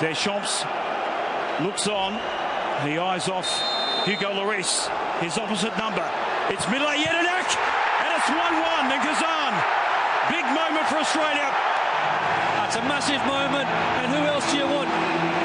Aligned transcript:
Deschamps 0.00 0.64
looks 1.60 1.88
on. 1.88 2.12
He 2.86 2.98
eyes 2.98 3.28
off 3.28 3.48
Hugo 4.04 4.30
Lloris, 4.30 4.88
his 5.20 5.38
opposite 5.38 5.76
number. 5.78 6.04
It's 6.50 6.68
Mile 6.68 6.92
Jedinak, 6.92 7.48
and 8.04 8.10
it's 8.12 8.28
1-1 8.28 8.92
in 8.92 9.00
Kazan. 9.00 9.52
Big 10.28 10.44
moment 10.52 10.86
for 10.88 10.96
Australia. 10.96 11.48
That's 12.60 12.76
a 12.76 12.82
massive 12.82 13.24
moment, 13.24 13.66
and 13.66 14.12
who 14.12 14.22
else 14.26 14.50
do 14.52 14.58
you 14.58 14.66
want 14.66 15.35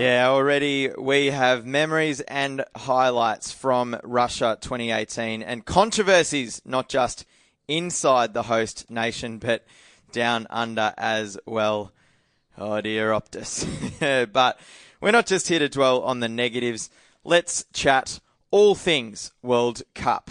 Yeah, 0.00 0.30
already 0.30 0.88
we 0.98 1.26
have 1.26 1.66
memories 1.66 2.22
and 2.22 2.64
highlights 2.74 3.52
from 3.52 4.00
Russia 4.02 4.56
2018 4.58 5.42
and 5.42 5.66
controversies, 5.66 6.62
not 6.64 6.88
just 6.88 7.26
inside 7.68 8.32
the 8.32 8.44
host 8.44 8.90
nation, 8.90 9.36
but 9.36 9.66
down 10.10 10.46
under 10.48 10.94
as 10.96 11.36
well. 11.44 11.92
Oh 12.56 12.80
dear, 12.80 13.10
Optus. 13.10 13.66
but 14.32 14.58
we're 15.02 15.10
not 15.10 15.26
just 15.26 15.48
here 15.48 15.58
to 15.58 15.68
dwell 15.68 16.00
on 16.00 16.20
the 16.20 16.30
negatives. 16.30 16.88
Let's 17.22 17.66
chat 17.74 18.20
all 18.50 18.74
things 18.74 19.32
World 19.42 19.82
Cup. 19.94 20.30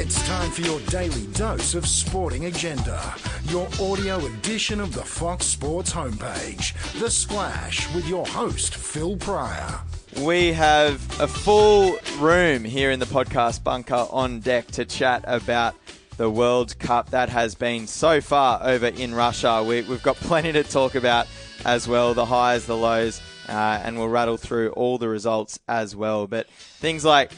It's 0.00 0.26
time 0.26 0.50
for 0.50 0.62
your 0.62 0.80
daily 0.80 1.28
dose 1.28 1.76
of 1.76 1.86
sporting 1.86 2.46
agenda. 2.46 3.14
Your 3.46 3.68
audio 3.80 4.24
edition 4.24 4.80
of 4.80 4.94
the 4.94 5.02
Fox 5.02 5.46
Sports 5.46 5.92
homepage. 5.92 6.72
The 7.00 7.10
Splash 7.10 7.92
with 7.92 8.08
your 8.08 8.24
host, 8.24 8.76
Phil 8.76 9.16
Prior. 9.16 9.80
We 10.20 10.52
have 10.52 10.94
a 11.20 11.26
full 11.26 11.98
room 12.18 12.64
here 12.64 12.90
in 12.90 13.00
the 13.00 13.06
podcast 13.06 13.64
bunker 13.64 14.06
on 14.10 14.40
deck 14.40 14.68
to 14.68 14.84
chat 14.84 15.24
about 15.26 15.74
the 16.16 16.30
World 16.30 16.78
Cup 16.78 17.10
that 17.10 17.28
has 17.30 17.54
been 17.54 17.86
so 17.86 18.20
far 18.20 18.60
over 18.62 18.86
in 18.86 19.14
Russia. 19.14 19.62
We, 19.62 19.82
have 19.82 20.02
got 20.02 20.16
plenty 20.18 20.52
to 20.52 20.62
talk 20.62 20.94
about 20.94 21.26
as 21.64 21.88
well 21.88 22.14
the 22.14 22.26
highs, 22.26 22.66
the 22.66 22.76
lows, 22.76 23.20
uh, 23.48 23.52
and 23.52 23.98
we'll 23.98 24.08
rattle 24.08 24.36
through 24.36 24.70
all 24.70 24.98
the 24.98 25.08
results 25.08 25.58
as 25.68 25.96
well. 25.96 26.26
But 26.26 26.48
things 26.48 27.04
like 27.04 27.32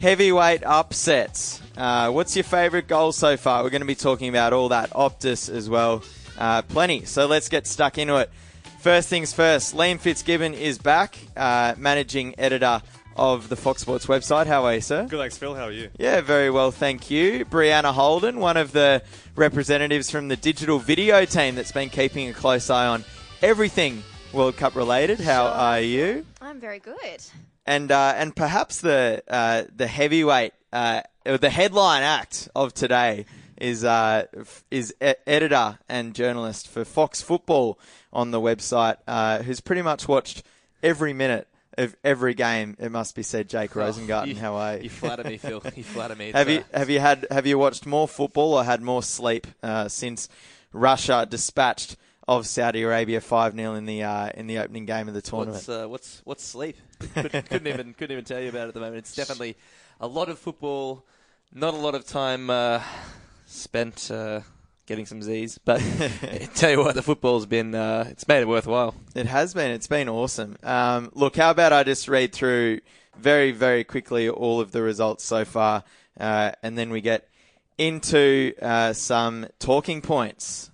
heavyweight 0.00 0.62
upsets. 0.64 1.60
Uh, 1.76 2.10
what's 2.10 2.36
your 2.36 2.44
favourite 2.44 2.86
goal 2.88 3.12
so 3.12 3.36
far? 3.36 3.62
We're 3.62 3.70
going 3.70 3.80
to 3.82 3.86
be 3.86 3.94
talking 3.94 4.28
about 4.28 4.52
all 4.52 4.68
that. 4.70 4.90
Optus 4.90 5.48
as 5.52 5.68
well. 5.68 6.02
Uh, 6.38 6.62
plenty. 6.62 7.04
So 7.04 7.26
let's 7.26 7.48
get 7.48 7.66
stuck 7.66 7.98
into 7.98 8.16
it. 8.16 8.30
First 8.80 9.08
things 9.08 9.32
first, 9.32 9.74
Liam 9.74 9.98
Fitzgibbon 9.98 10.52
is 10.54 10.76
back, 10.78 11.16
uh, 11.36 11.74
managing 11.78 12.34
editor 12.38 12.82
of 13.16 13.48
the 13.48 13.56
Fox 13.56 13.80
Sports 13.80 14.06
website. 14.06 14.46
How 14.46 14.64
are 14.64 14.74
you, 14.74 14.80
sir? 14.82 15.06
Good, 15.08 15.18
thanks, 15.18 15.38
Phil. 15.38 15.54
How 15.54 15.64
are 15.64 15.70
you? 15.72 15.88
Yeah, 15.96 16.20
very 16.20 16.50
well, 16.50 16.70
thank 16.70 17.10
you. 17.10 17.44
Brianna 17.46 17.94
Holden, 17.94 18.40
one 18.40 18.56
of 18.58 18.72
the 18.72 19.02
representatives 19.36 20.10
from 20.10 20.28
the 20.28 20.36
digital 20.36 20.78
video 20.78 21.24
team 21.24 21.54
that's 21.54 21.72
been 21.72 21.88
keeping 21.88 22.28
a 22.28 22.34
close 22.34 22.68
eye 22.68 22.86
on 22.86 23.04
everything 23.40 24.02
World 24.34 24.56
Cup 24.58 24.74
related. 24.74 25.18
How 25.18 25.44
Sure. 25.46 25.54
are 25.54 25.80
you? 25.80 26.26
I'm 26.42 26.60
very 26.60 26.80
good. 26.80 27.22
And 27.66 27.90
uh, 27.90 28.14
and 28.16 28.34
perhaps 28.36 28.80
the 28.80 29.22
uh, 29.28 29.64
the 29.74 29.86
heavyweight 29.86 30.52
uh, 30.72 31.02
the 31.24 31.50
headline 31.50 32.02
act 32.02 32.48
of 32.54 32.74
today 32.74 33.24
is 33.58 33.84
uh, 33.84 34.26
is 34.70 34.94
e- 35.02 35.14
editor 35.26 35.78
and 35.88 36.14
journalist 36.14 36.68
for 36.68 36.84
Fox 36.84 37.22
Football 37.22 37.78
on 38.12 38.30
the 38.32 38.40
website, 38.40 38.96
uh, 39.08 39.42
who's 39.42 39.60
pretty 39.60 39.82
much 39.82 40.06
watched 40.06 40.42
every 40.82 41.12
minute 41.12 41.48
of 41.78 41.96
every 42.04 42.34
game. 42.34 42.76
It 42.78 42.92
must 42.92 43.16
be 43.16 43.22
said, 43.22 43.48
Jake 43.48 43.70
Rosengarten. 43.70 44.28
you, 44.28 44.36
how 44.36 44.56
are 44.56 44.76
you? 44.76 44.84
You 44.84 44.90
flatter 44.90 45.24
me, 45.24 45.38
Phil. 45.38 45.62
You 45.74 45.84
flatter 45.84 46.14
me. 46.14 46.32
Have 46.34 46.48
uh, 46.48 46.50
you 46.50 46.64
have 46.74 46.90
you 46.90 47.00
had 47.00 47.26
have 47.30 47.46
you 47.46 47.58
watched 47.58 47.86
more 47.86 48.06
football 48.06 48.54
or 48.54 48.64
had 48.64 48.82
more 48.82 49.02
sleep 49.02 49.46
uh, 49.62 49.88
since 49.88 50.28
Russia 50.72 51.26
dispatched 51.28 51.96
of 52.26 52.46
Saudi 52.46 52.82
Arabia 52.82 53.20
five 53.20 53.54
0 53.54 53.74
in 53.74 53.86
the 53.86 54.02
uh, 54.02 54.30
in 54.34 54.46
the 54.46 54.58
opening 54.58 54.86
game 54.86 55.08
of 55.08 55.14
the 55.14 55.22
tournament? 55.22 55.54
What's 55.54 55.68
uh, 55.68 55.86
what's 55.88 56.22
what's 56.24 56.44
sleep? 56.44 56.76
couldn't, 57.14 57.48
couldn't 57.48 57.66
even 57.66 57.94
couldn't 57.94 58.12
even 58.12 58.24
tell 58.24 58.40
you 58.40 58.48
about 58.48 58.64
it 58.64 58.68
at 58.68 58.74
the 58.74 58.80
moment. 58.80 58.98
It's 58.98 59.14
definitely 59.14 59.56
a 60.00 60.06
lot 60.06 60.28
of 60.28 60.38
football, 60.38 61.04
not 61.52 61.74
a 61.74 61.76
lot 61.76 61.94
of 61.94 62.06
time 62.06 62.50
uh, 62.50 62.82
spent 63.46 64.10
uh, 64.10 64.40
getting 64.86 65.06
some 65.06 65.22
Z's. 65.22 65.58
But 65.58 65.78
tell 66.54 66.70
you 66.70 66.78
what, 66.78 66.94
the 66.94 67.02
football's 67.02 67.46
been 67.46 67.74
uh, 67.74 68.06
it's 68.10 68.26
made 68.28 68.40
it 68.40 68.48
worthwhile. 68.48 68.94
It 69.14 69.26
has 69.26 69.54
been. 69.54 69.70
It's 69.70 69.86
been 69.86 70.08
awesome. 70.08 70.56
Um, 70.62 71.10
look, 71.14 71.36
how 71.36 71.50
about 71.50 71.72
I 71.72 71.84
just 71.84 72.08
read 72.08 72.32
through 72.32 72.80
very 73.18 73.52
very 73.52 73.84
quickly 73.84 74.28
all 74.28 74.60
of 74.60 74.72
the 74.72 74.82
results 74.82 75.24
so 75.24 75.44
far, 75.44 75.84
uh, 76.18 76.52
and 76.62 76.76
then 76.76 76.90
we 76.90 77.00
get 77.00 77.28
into 77.78 78.52
uh, 78.62 78.92
some 78.92 79.46
talking 79.58 80.00
points. 80.00 80.70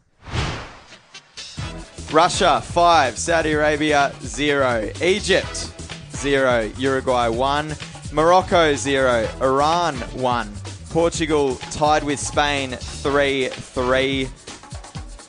Russia 2.12 2.60
5, 2.60 3.16
Saudi 3.16 3.52
Arabia 3.52 4.12
0, 4.22 4.90
Egypt 5.00 5.72
0, 6.16 6.72
Uruguay 6.76 7.28
1, 7.28 7.74
Morocco 8.12 8.74
0, 8.74 9.28
Iran 9.40 9.94
1, 9.94 10.52
Portugal 10.90 11.54
tied 11.70 12.02
with 12.02 12.18
Spain 12.18 12.72
3 12.72 13.46
3. 13.48 14.28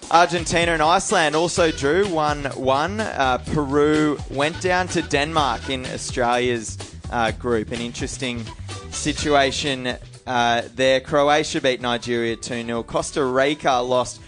Argentina 0.10 0.72
and 0.72 0.82
Iceland 0.82 1.36
also 1.36 1.72
drew 1.72 2.08
1 2.08 2.46
1. 2.46 3.00
Uh, 3.00 3.38
Peru 3.54 4.18
went 4.32 4.60
down 4.60 4.88
to 4.88 5.04
Denmark 5.04 5.70
in 5.70 5.86
Australia's 5.86 6.80
uh, 7.12 7.30
group. 7.30 7.72
An 7.72 7.80
interesting 7.80 8.44
situation 8.90 9.96
uh, 10.26 10.64
there. 10.74 11.00
Croatia 11.00 11.62
beat 11.62 11.80
Nigeria 11.80 12.36
2 12.36 12.66
0. 12.66 12.84
Costa 12.84 13.24
Rica 13.24 13.74
lost 13.76 14.20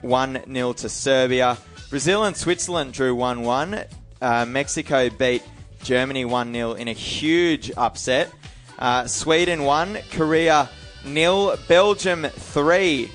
1 0.00 0.42
0 0.52 0.72
to 0.72 0.88
Serbia. 0.88 1.56
Brazil 1.92 2.24
and 2.24 2.34
Switzerland 2.34 2.94
drew 2.94 3.14
1 3.14 3.42
1. 3.42 3.84
Uh, 4.22 4.46
Mexico 4.46 5.10
beat 5.10 5.42
Germany 5.82 6.24
1 6.24 6.50
0 6.50 6.72
in 6.72 6.88
a 6.88 6.94
huge 6.94 7.70
upset. 7.76 8.32
Uh, 8.78 9.06
Sweden 9.06 9.64
1, 9.64 9.98
Korea 10.10 10.70
0, 11.06 11.58
Belgium 11.68 12.24
3, 12.24 13.10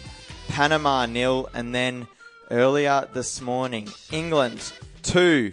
Panama 0.50 1.08
0, 1.08 1.48
and 1.56 1.74
then 1.74 2.08
earlier 2.52 3.08
this 3.14 3.42
morning, 3.42 3.90
England 4.12 4.72
2, 5.02 5.52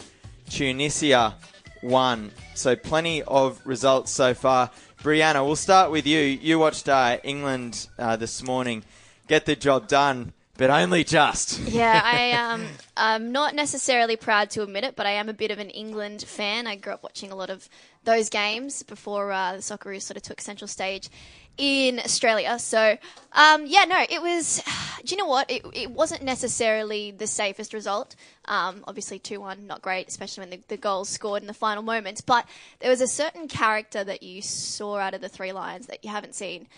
Tunisia 0.51 1.35
1. 1.81 2.31
So 2.55 2.77
plenty 2.77 3.23
of 3.23 3.59
results 3.65 4.13
so 4.13 4.35
far. 4.35 4.71
Brianna, 5.03 5.47
we'll 5.47 5.57
start 5.57 5.91
with 5.91 6.07
you. 6.07 6.21
You 6.21 6.59
watched 6.59 6.91
uh, 6.91 7.17
England 7.25 7.89
uh, 7.99 8.17
this 8.17 8.43
morning 8.43 8.85
get 9.29 9.47
the 9.47 9.57
job 9.57 9.89
done, 9.89 10.35
but 10.57 10.71
only 10.71 11.05
just. 11.05 11.61
Yeah, 11.75 12.01
I 12.05 12.33
um, 12.33 12.67
I'm 12.97 13.33
not 13.33 13.57
necessarily 13.57 14.15
proud 14.17 14.51
to 14.51 14.63
admit 14.63 14.85
it, 14.85 14.95
but 14.95 15.07
I 15.07 15.13
am 15.13 15.29
a 15.29 15.33
bit 15.33 15.51
of 15.51 15.59
an 15.59 15.71
England 15.71 16.23
fan. 16.23 16.69
I 16.69 16.77
grew 16.77 16.93
up 16.93 17.03
watching 17.03 17.33
a 17.33 17.35
lot 17.35 17.51
of 17.51 17.69
those 18.05 18.29
games 18.29 18.85
before 18.85 19.33
uh, 19.33 19.55
the 19.55 19.59
Socceroos 19.59 20.03
sort 20.03 20.17
of 20.17 20.23
took 20.23 20.41
central 20.41 20.69
stage 20.69 21.09
in 21.57 21.99
Australia. 21.99 22.59
So, 22.61 22.97
um, 23.33 23.65
yeah, 23.67 23.85
no, 23.87 24.05
it 24.09 24.23
was. 24.23 24.63
Do 25.05 25.15
you 25.15 25.17
know 25.17 25.27
what? 25.27 25.51
It, 25.51 25.67
it 25.75 25.91
wasn't 25.91 26.23
necessarily 26.23 27.11
the 27.11 27.27
safest 27.27 27.75
result. 27.75 28.15
Um, 28.45 28.85
obviously, 28.87 29.19
2 29.19 29.41
1, 29.41 29.67
not 29.67 29.83
great, 29.83 30.07
especially 30.07 30.43
when 30.43 30.51
the, 30.51 30.61
the 30.69 30.77
goals 30.77 31.09
scored 31.09 31.43
in 31.43 31.49
the 31.49 31.55
final 31.55 31.83
moments. 31.83 32.21
But 32.21 32.47
there 32.79 32.91
was 32.91 33.01
a 33.01 33.09
certain 33.09 33.49
character 33.49 34.05
that 34.05 34.23
you 34.23 34.43
saw 34.43 34.99
out 34.99 35.15
of 35.15 35.21
the 35.21 35.29
three 35.29 35.53
lions 35.53 35.87
that 35.89 36.05
you 36.05 36.11
haven't 36.11 36.37
seen 36.37 36.69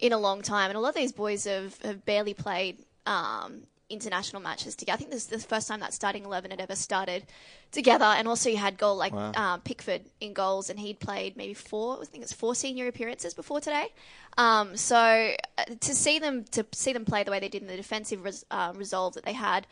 in 0.00 0.12
a 0.12 0.18
long 0.18 0.42
time. 0.42 0.70
And 0.70 0.76
a 0.76 0.80
lot 0.80 0.90
of 0.90 0.94
these 0.94 1.12
boys 1.12 1.44
have, 1.44 1.80
have 1.82 2.04
barely 2.04 2.34
played 2.34 2.78
um, 3.08 3.62
international 3.90 4.42
matches 4.42 4.76
together. 4.76 4.94
I 4.94 4.98
think 4.98 5.10
this 5.10 5.22
is 5.22 5.28
the 5.28 5.38
first 5.38 5.66
time 5.66 5.80
that 5.80 5.94
starting 5.94 6.24
11 6.24 6.50
had 6.50 6.60
ever 6.60 6.76
started 6.76 7.24
together. 7.72 8.04
And 8.04 8.28
also, 8.28 8.50
you 8.50 8.58
had 8.58 8.76
goal 8.76 8.96
like 8.96 9.12
uh, 9.34 9.56
Pickford 9.58 10.02
in 10.20 10.32
goals, 10.34 10.70
and 10.70 10.78
he'd 10.78 11.00
played 11.00 11.36
maybe 11.36 11.54
four, 11.54 11.98
I 12.00 12.04
think 12.04 12.22
it's 12.22 12.32
four 12.32 12.54
senior 12.54 12.86
appearances 12.86 13.34
before 13.34 13.60
today. 13.60 13.86
Um, 14.36 14.76
so 14.76 14.96
uh, 14.96 15.64
to 15.80 15.94
see 15.94 16.18
them 16.18 16.44
to 16.52 16.64
see 16.72 16.92
them 16.92 17.04
play 17.04 17.24
the 17.24 17.30
way 17.30 17.40
they 17.40 17.48
did 17.48 17.62
in 17.62 17.68
the 17.68 17.76
defensive 17.76 18.22
res- 18.24 18.44
uh, 18.50 18.72
resolve 18.76 19.14
that 19.14 19.24
they 19.24 19.32
had, 19.32 19.66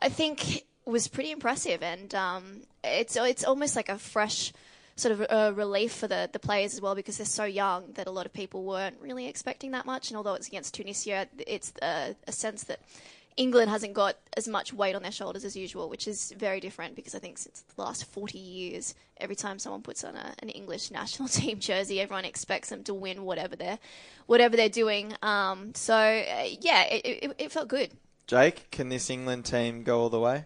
I 0.00 0.08
think 0.08 0.64
was 0.84 1.06
pretty 1.06 1.30
impressive. 1.30 1.82
And 1.82 2.12
um, 2.14 2.62
it's 2.82 3.16
it's 3.16 3.44
almost 3.44 3.76
like 3.76 3.88
a 3.88 3.98
fresh 3.98 4.52
sort 5.00 5.12
of 5.12 5.26
a 5.30 5.52
relief 5.52 5.92
for 5.92 6.06
the, 6.06 6.28
the 6.32 6.38
players 6.38 6.74
as 6.74 6.80
well 6.80 6.94
because 6.94 7.16
they're 7.16 7.26
so 7.26 7.44
young 7.44 7.92
that 7.94 8.06
a 8.06 8.10
lot 8.10 8.26
of 8.26 8.32
people 8.32 8.64
weren't 8.64 8.96
really 9.00 9.26
expecting 9.26 9.70
that 9.72 9.86
much. 9.86 10.10
And 10.10 10.16
although 10.16 10.34
it's 10.34 10.48
against 10.48 10.74
Tunisia, 10.74 11.26
it's 11.38 11.72
a, 11.82 12.14
a 12.26 12.32
sense 12.32 12.64
that 12.64 12.80
England 13.36 13.70
hasn't 13.70 13.94
got 13.94 14.16
as 14.36 14.46
much 14.46 14.72
weight 14.72 14.94
on 14.94 15.02
their 15.02 15.12
shoulders 15.12 15.44
as 15.44 15.56
usual, 15.56 15.88
which 15.88 16.06
is 16.06 16.32
very 16.36 16.60
different 16.60 16.94
because 16.94 17.14
I 17.14 17.18
think 17.18 17.38
since 17.38 17.64
the 17.74 17.82
last 17.82 18.04
40 18.04 18.38
years, 18.38 18.94
every 19.16 19.36
time 19.36 19.58
someone 19.58 19.82
puts 19.82 20.04
on 20.04 20.14
a, 20.16 20.34
an 20.40 20.50
English 20.50 20.90
national 21.00 21.28
team 21.28 21.58
jersey, 21.58 22.00
everyone 22.00 22.24
expects 22.24 22.68
them 22.68 22.84
to 22.84 22.94
win 22.94 23.24
whatever 23.24 23.56
they're, 23.56 23.78
whatever 24.26 24.56
they're 24.56 24.68
doing. 24.68 25.14
Um, 25.22 25.74
so, 25.74 25.94
uh, 25.94 26.48
yeah, 26.60 26.84
it, 26.84 27.06
it, 27.06 27.34
it 27.38 27.52
felt 27.52 27.68
good. 27.68 27.92
Jake, 28.26 28.70
can 28.70 28.90
this 28.90 29.10
England 29.10 29.44
team 29.44 29.82
go 29.82 30.00
all 30.00 30.10
the 30.10 30.20
way? 30.20 30.44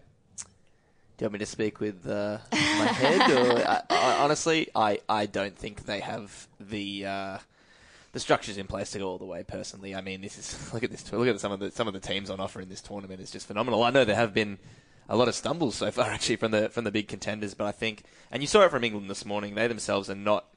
Do 1.17 1.23
you 1.23 1.27
want 1.27 1.33
me 1.33 1.39
to 1.39 1.45
speak 1.45 1.79
with 1.79 2.05
uh, 2.07 2.39
my 2.51 2.57
head? 2.57 3.31
Or, 3.31 3.65
I, 3.65 3.81
I, 3.89 4.17
honestly, 4.19 4.67
I, 4.75 4.99
I 5.07 5.27
don't 5.27 5.57
think 5.57 5.85
they 5.85 6.01
have 6.01 6.49
the 6.59 7.05
uh, 7.05 7.37
the 8.11 8.19
structures 8.19 8.57
in 8.57 8.67
place 8.67 8.91
to 8.91 8.99
go 8.99 9.07
all 9.07 9.17
the 9.17 9.25
way. 9.25 9.43
Personally, 9.43 9.95
I 9.95 10.01
mean, 10.01 10.19
this 10.19 10.37
is 10.37 10.73
look 10.73 10.83
at 10.83 10.91
this. 10.91 11.09
Look 11.13 11.27
at 11.27 11.39
some 11.39 11.53
of 11.53 11.59
the 11.59 11.71
some 11.71 11.87
of 11.87 11.93
the 11.93 12.01
teams 12.01 12.29
on 12.29 12.41
offer 12.41 12.59
in 12.59 12.67
this 12.67 12.81
tournament. 12.81 13.21
It's 13.21 13.31
just 13.31 13.47
phenomenal. 13.47 13.83
I 13.83 13.91
know 13.91 14.03
there 14.03 14.15
have 14.15 14.33
been 14.33 14.59
a 15.07 15.15
lot 15.15 15.29
of 15.29 15.35
stumbles 15.35 15.75
so 15.75 15.89
far, 15.89 16.05
actually, 16.11 16.35
from 16.35 16.51
the 16.51 16.67
from 16.67 16.83
the 16.83 16.91
big 16.91 17.07
contenders. 17.07 17.53
But 17.53 17.67
I 17.67 17.71
think, 17.71 18.03
and 18.29 18.43
you 18.43 18.47
saw 18.47 18.63
it 18.63 18.71
from 18.71 18.83
England 18.83 19.09
this 19.09 19.25
morning. 19.25 19.55
They 19.55 19.67
themselves 19.67 20.09
are 20.09 20.15
not. 20.15 20.47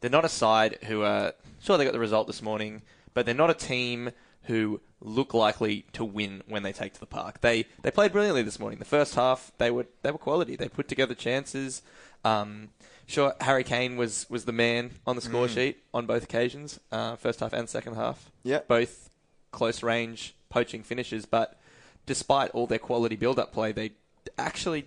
They're 0.00 0.10
not 0.10 0.24
a 0.24 0.28
side 0.28 0.78
who 0.84 1.02
are 1.02 1.32
sure 1.60 1.76
they 1.76 1.84
got 1.84 1.92
the 1.92 1.98
result 1.98 2.28
this 2.28 2.42
morning, 2.42 2.82
but 3.14 3.26
they're 3.26 3.34
not 3.34 3.50
a 3.50 3.54
team 3.54 4.10
who 4.44 4.80
look 5.04 5.34
likely 5.34 5.84
to 5.92 6.04
win 6.04 6.42
when 6.48 6.62
they 6.62 6.72
take 6.72 6.94
to 6.94 7.00
the 7.00 7.06
park. 7.06 7.40
They 7.42 7.66
they 7.82 7.90
played 7.90 8.12
brilliantly 8.12 8.42
this 8.42 8.58
morning. 8.58 8.78
The 8.78 8.84
first 8.84 9.14
half 9.14 9.52
they 9.58 9.70
were 9.70 9.86
they 10.02 10.10
were 10.10 10.18
quality. 10.18 10.56
They 10.56 10.68
put 10.68 10.88
together 10.88 11.14
chances. 11.14 11.82
Um, 12.24 12.70
sure, 13.06 13.34
Harry 13.40 13.64
Kane 13.64 13.96
was, 13.96 14.26
was 14.30 14.46
the 14.46 14.52
man 14.52 14.92
on 15.06 15.14
the 15.14 15.22
score 15.22 15.46
sheet 15.46 15.82
on 15.92 16.06
both 16.06 16.24
occasions, 16.24 16.80
uh, 16.90 17.16
first 17.16 17.40
half 17.40 17.52
and 17.52 17.68
second 17.68 17.96
half. 17.96 18.30
Yep. 18.44 18.66
both 18.66 19.10
close 19.52 19.82
range 19.82 20.34
poaching 20.48 20.82
finishes. 20.82 21.26
But 21.26 21.58
despite 22.06 22.50
all 22.52 22.66
their 22.66 22.78
quality 22.78 23.16
build 23.16 23.38
up 23.38 23.52
play, 23.52 23.72
they 23.72 23.92
actually 24.38 24.86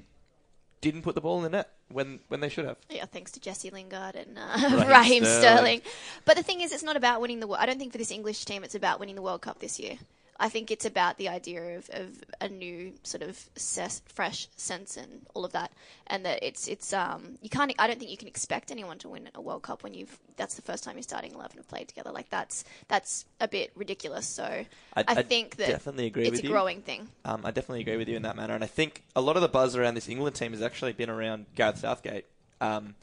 didn't 0.82 1.02
put 1.02 1.16
the 1.16 1.22
ball 1.22 1.38
in 1.38 1.44
the 1.44 1.50
net 1.50 1.70
when 1.90 2.20
when 2.28 2.40
they 2.40 2.50
should 2.50 2.66
have. 2.66 2.78
Yeah, 2.90 3.06
thanks 3.06 3.32
to 3.32 3.40
Jesse 3.40 3.70
Lingard 3.70 4.16
and 4.16 4.38
uh, 4.38 4.42
Raheem 4.78 4.88
Raheem 4.90 5.26
Sterling. 5.26 5.42
Sterling. 5.42 5.82
But 6.26 6.38
the 6.38 6.44
thing 6.44 6.62
is, 6.62 6.72
it's 6.72 6.84
not 6.84 6.96
about 6.98 7.22
winning 7.22 7.40
the. 7.40 7.48
wo- 7.48 7.56
I 7.58 7.66
don't 7.66 7.80
think 7.80 7.92
for 7.92 7.98
this 7.98 8.12
English 8.12 8.46
team, 8.46 8.64
it's 8.64 8.76
about 8.76 9.00
winning 9.00 9.16
the 9.16 9.22
World 9.22 9.42
Cup 9.42 9.60
this 9.60 9.80
year. 9.80 9.98
I 10.40 10.50
think 10.50 10.72
it's 10.72 10.86
about 10.86 11.18
the 11.18 11.30
idea 11.30 11.78
of, 11.78 11.90
of 11.94 12.24
a 12.40 12.48
new 12.48 12.94
sort 13.04 13.24
of 13.24 13.50
ses- 13.56 14.02
fresh 14.06 14.48
sense 14.56 14.98
and 14.98 15.26
all 15.34 15.46
of 15.46 15.52
that, 15.54 15.72
and 16.08 16.26
that 16.26 16.44
it's 16.44 16.68
it's 16.68 16.94
um 16.94 17.38
you 17.42 17.50
can't. 17.50 17.74
I 17.80 17.88
don't 17.88 18.00
think 18.00 18.12
you 18.12 18.18
can 18.18 18.28
expect 18.28 18.72
anyone 18.72 18.98
to 19.00 19.10
win 19.10 19.30
a 19.34 19.42
World 19.42 19.64
Cup 19.64 19.84
when 19.84 19.94
you've 19.94 20.18
that's 20.36 20.56
the 20.56 20.62
first 20.62 20.84
time 20.84 20.96
you're 20.96 21.04
starting 21.04 21.34
eleven 21.34 21.58
have 21.58 21.68
played 21.68 21.88
together. 21.88 22.12
Like 22.12 22.30
that's 22.30 22.64
that's 22.88 23.26
a 23.40 23.48
bit 23.48 23.72
ridiculous. 23.76 24.28
So 24.28 24.44
I, 24.44 24.66
I 25.08 25.24
think 25.24 25.56
that 25.58 25.68
definitely 25.68 26.06
agree 26.06 26.24
it's 26.24 26.32
with 26.32 26.40
a 26.42 26.44
you. 26.44 26.50
growing 26.50 26.82
thing. 26.82 27.08
Um, 27.26 27.42
I 27.44 27.52
definitely 27.52 27.82
agree 27.82 27.98
with 27.98 28.10
you 28.10 28.16
in 28.16 28.24
that 28.24 28.36
manner, 28.36 28.54
and 28.54 28.64
I 28.64 28.68
think 28.68 29.04
a 29.16 29.22
lot 29.22 29.36
of 29.36 29.42
the 29.42 29.50
buzz 29.50 29.76
around 29.76 29.96
this 29.96 30.08
England 30.08 30.36
team 30.36 30.52
has 30.52 30.62
actually 30.62 30.94
been 30.94 31.10
around 31.10 31.46
Gareth 31.56 31.80
Southgate. 31.80 32.26
Um, 32.62 32.96